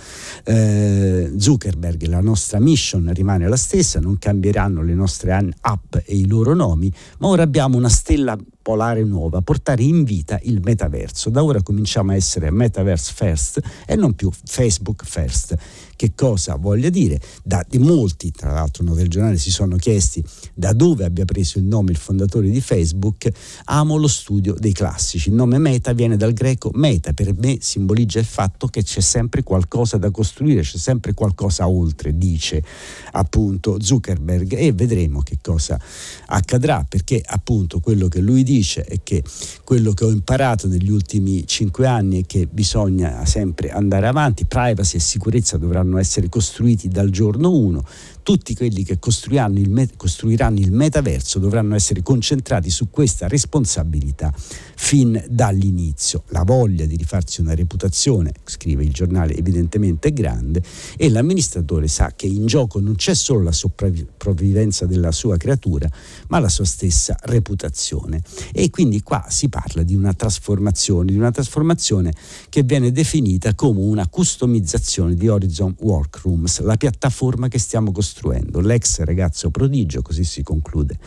eh, 0.46 1.34
Zuckerberg. 1.38 2.06
La 2.06 2.22
nostra 2.22 2.62
mission 2.62 3.12
rimane 3.14 3.46
la 3.50 3.58
stessa, 3.58 4.00
non 4.00 4.18
cambieranno 4.18 4.82
le 4.82 4.94
nostre 4.94 5.34
app 5.60 5.96
e 6.06 6.16
i 6.16 6.26
loro 6.28 6.54
nomi, 6.56 6.90
ma 7.18 7.28
ora 7.28 7.44
abbiamo 7.44 7.76
una 7.76 7.90
stella 7.90 8.38
polare 8.62 9.04
nuova, 9.04 9.42
portare 9.42 9.84
in 9.84 10.04
vita 10.04 10.40
il 10.44 10.62
metaverso. 10.64 11.30
Da 11.30 11.44
ora 11.44 11.62
cominciamo 11.62 12.12
a 12.12 12.16
essere 12.16 12.52
metaverse 12.52 13.14
first 13.16 13.60
e 13.86 13.96
non 13.96 14.14
più 14.14 14.30
Facebook 14.32 15.04
first. 15.06 15.56
Che 15.96 16.14
cosa 16.16 16.56
voglia 16.56 16.90
dire? 16.90 17.20
Da, 17.44 17.64
di 17.68 17.78
molti, 17.78 18.32
tra 18.32 18.52
l'altro, 18.52 18.84
no, 18.84 18.96
del 18.96 19.08
giornale 19.08 19.38
si 19.38 19.52
sono 19.52 19.76
chiesti 19.76 20.24
da 20.54 20.74
dove 20.74 21.06
abbia 21.06 21.26
preso 21.26 21.60
il 21.60 21.66
nome 21.66 21.92
il 21.92 21.98
fondatore 21.98 22.50
di 22.50 22.60
Facebook. 22.60 23.30
Amo 23.66 23.98
lo 23.98 24.08
studio 24.08 24.56
dei 24.58 24.74
classici. 24.74 25.30
Il 25.30 25.36
nome 25.36 25.60
Meta 25.60 25.94
viene 25.94 26.18
dal 26.18 26.34
greco 26.34 26.72
meta, 26.74 27.14
per 27.14 27.36
me 27.38 27.58
simboleggia 27.62 28.20
il 28.20 28.26
fatto 28.26 28.68
che 28.68 28.82
c'è 28.84 29.02
sempre 29.02 29.44
qualcosa 29.44 29.98
da 29.98 30.10
costruire, 30.10 30.62
c'è 30.62 30.78
sempre 30.78 31.14
qualcosa 31.14 31.68
oltre, 31.68 32.18
dice 32.18 32.64
appunto 33.12 33.78
Zuckerberg 33.80 34.54
e 34.54 34.72
vedremo 34.72 35.22
che 35.22 35.38
cosa 35.42 35.80
accadrà 36.28 36.86
perché 36.88 37.22
appunto 37.24 37.80
quello 37.80 38.08
che 38.08 38.20
lui 38.20 38.42
dice 38.42 38.51
è 38.60 39.00
che 39.04 39.24
quello 39.64 39.94
che 39.94 40.04
ho 40.04 40.10
imparato 40.10 40.68
negli 40.68 40.90
ultimi 40.90 41.48
cinque 41.48 41.88
anni 41.88 42.24
è 42.24 42.26
che 42.26 42.48
bisogna 42.52 43.26
sempre 43.26 43.72
andare 43.72 44.08
avanti, 44.08 44.46
privacy 44.46 44.98
e 44.98 45.00
sicurezza 45.00 45.58
dovranno 45.58 45.98
essere 45.98 46.28
costruiti 46.30 46.88
dal 46.90 47.10
giorno 47.10 47.52
1, 47.52 47.84
tutti 48.24 48.56
quelli 48.56 48.84
che 48.84 49.00
costruiranno 49.00 49.60
il, 49.60 49.70
met- 49.70 49.96
costruiranno 49.98 50.60
il 50.60 50.72
metaverso 50.72 51.40
dovranno 51.40 51.76
essere 51.76 52.02
concentrati 52.02 52.70
su 52.70 52.90
questa 52.90 53.28
responsabilità 53.28 54.34
fin 54.36 55.24
dall'inizio. 55.30 56.24
La 56.28 56.44
voglia 56.44 56.86
di 56.86 56.96
rifarsi 56.96 57.42
una 57.42 57.54
reputazione, 57.54 58.32
scrive 58.46 58.84
il 58.84 58.92
giornale, 58.92 59.36
evidentemente 59.36 60.10
è 60.10 60.14
grande 60.14 60.62
e 60.98 61.10
l'amministratore 61.10 61.88
sa 61.88 62.14
che 62.16 62.28
in 62.28 62.46
gioco 62.46 62.80
non 62.80 62.96
c'è 62.96 63.14
solo 63.14 63.42
la 63.42 63.52
sopravvivenza 63.52 64.86
della 64.86 65.12
sua 65.12 65.38
creatura, 65.38 65.90
ma 66.28 66.40
la 66.40 66.50
sua 66.50 66.66
stessa 66.66 67.16
reputazione. 67.24 68.22
E 68.52 68.70
quindi 68.70 69.02
qua 69.02 69.26
si 69.30 69.50
parla 69.50 69.84
di 69.84 69.96
una 69.96 70.14
trasformazione, 70.14 71.12
di 71.12 71.18
una 71.18 71.32
trasformazione 71.32 72.14
che 72.50 72.64
viene 72.64 72.92
definita 72.92 73.54
come 73.56 73.82
una 73.82 74.08
customizzazione 74.08 75.16
di 75.16 75.28
Horizon 75.28 75.76
Workrooms, 75.80 76.62
la 76.62 76.78
piattaforma 76.78 77.48
che 77.48 77.60
stiamo 77.60 77.92
costruendo 77.92 78.10
costruendo. 78.12 78.60
L'ex 78.60 79.00
ragazzo 79.04 79.50
prodigio, 79.50 80.02
così 80.02 80.26
si 80.26 80.44
conclude. 80.44 80.98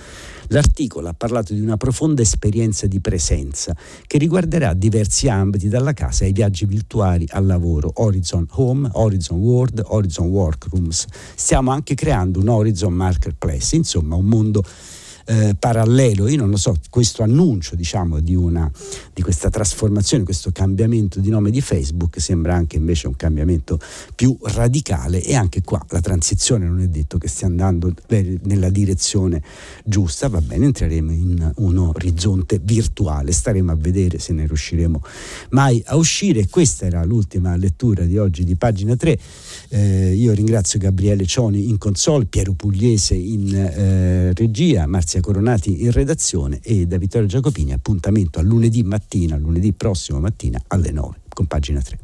L'articolo 0.49 1.09
ha 1.09 1.15
parlato 1.15 1.53
di 1.53 1.61
una 1.61 1.77
profonda 1.77 2.23
esperienza 2.23 2.87
di 2.87 3.01
presenza 3.01 3.77
che 4.07 4.19
riguarderà 4.19 4.73
diversi 4.73 5.29
ambiti 5.29 5.69
dalla 5.69 5.93
casa 5.93 6.25
ai 6.25 6.33
viaggi 6.33 6.65
virtuali 6.65 7.27
al 7.31 7.45
lavoro, 7.47 7.93
Horizon 7.97 8.47
Home, 8.53 8.89
Horizon 8.93 9.39
World, 9.39 9.83
Horizon 9.85 10.29
Workrooms. 10.29 11.07
Stiamo 11.35 11.71
anche 11.71 11.95
creando 11.95 12.41
un 12.41 12.49
Horizon 12.49 12.93
Marketplace, 12.93 13.77
insomma 13.77 14.17
un 14.17 14.27
mondo 14.27 14.63
eh, 15.27 15.55
parallelo. 15.59 16.29
Io 16.29 16.37
non 16.37 16.51
lo 16.51 16.57
so, 16.57 16.77
questo 16.91 17.23
annuncio 17.23 17.77
diciamo, 17.77 18.21
di, 18.21 18.35
una, 18.35 18.71
di 19.13 19.23
questa 19.23 19.51
trasformazione, 19.51 20.25
questo 20.25 20.51
cambiamento 20.53 21.21
di 21.21 21.31
nome 21.31 21.51
di 21.51 21.61
Facebook 21.61 22.21
sembra 22.21 22.55
anche 22.55 22.77
invece 22.77 23.07
un 23.07 23.17
cambiamento 23.17 23.79
più 24.15 24.37
radicale 24.43 25.23
e 25.23 25.35
anche 25.35 25.63
qua 25.63 25.85
la 25.89 26.01
transizione 26.01 26.67
non 26.67 26.81
è 26.81 26.89
detto 26.89 27.19
che 27.19 27.29
stia 27.29 27.47
andando 27.47 27.93
nella 28.43 28.71
direzione 28.71 29.43
giusta, 29.85 30.29
va 30.29 30.41
bene, 30.41 30.67
entreremo 30.67 31.13
in 31.13 31.53
un 31.57 31.79
orizzonte 31.79 32.61
virtuale, 32.63 33.33
staremo 33.33 33.71
a 33.73 33.77
vedere 33.77 34.19
se 34.19 34.33
ne 34.33 34.47
riusciremo 34.47 35.01
mai 35.51 35.83
a 35.87 35.97
uscire. 35.97 36.49
Questa 36.49 36.87
era 36.87 37.05
l'ultima 37.05 37.57
lettura 37.57 38.05
di 38.05 38.19
oggi 38.19 38.45
di 38.45 38.57
pagina 38.57 38.97
3. 38.97 39.19
Eh, 39.69 40.15
io 40.15 40.33
ringrazio 40.33 40.79
Gabriele 40.79 41.25
Cioni 41.27 41.69
in 41.69 41.79
console, 41.79 42.27
Piero 42.27 42.53
Pugliese 42.53 43.15
in 43.15 43.55
eh, 43.55 44.33
regia, 44.35 44.87
Marzia 44.87 45.14
Grazia 45.15 45.21
Coronati 45.21 45.83
in 45.83 45.93
redazione 45.93 46.59
e 46.61 46.87
da 46.87 46.99
Vittorio 46.99 47.29
Giacopini 47.29 47.73
appuntamento 47.73 48.41
a 48.41 48.43
lunedì 48.43 48.83
mattina, 48.83 49.37
lunedì 49.37 49.73
prossimo 49.73 50.19
mattina 50.19 50.61
alle 50.69 50.91
9 50.91 51.21
con 51.29 51.47
pagina 51.47 51.81
3. 51.81 51.99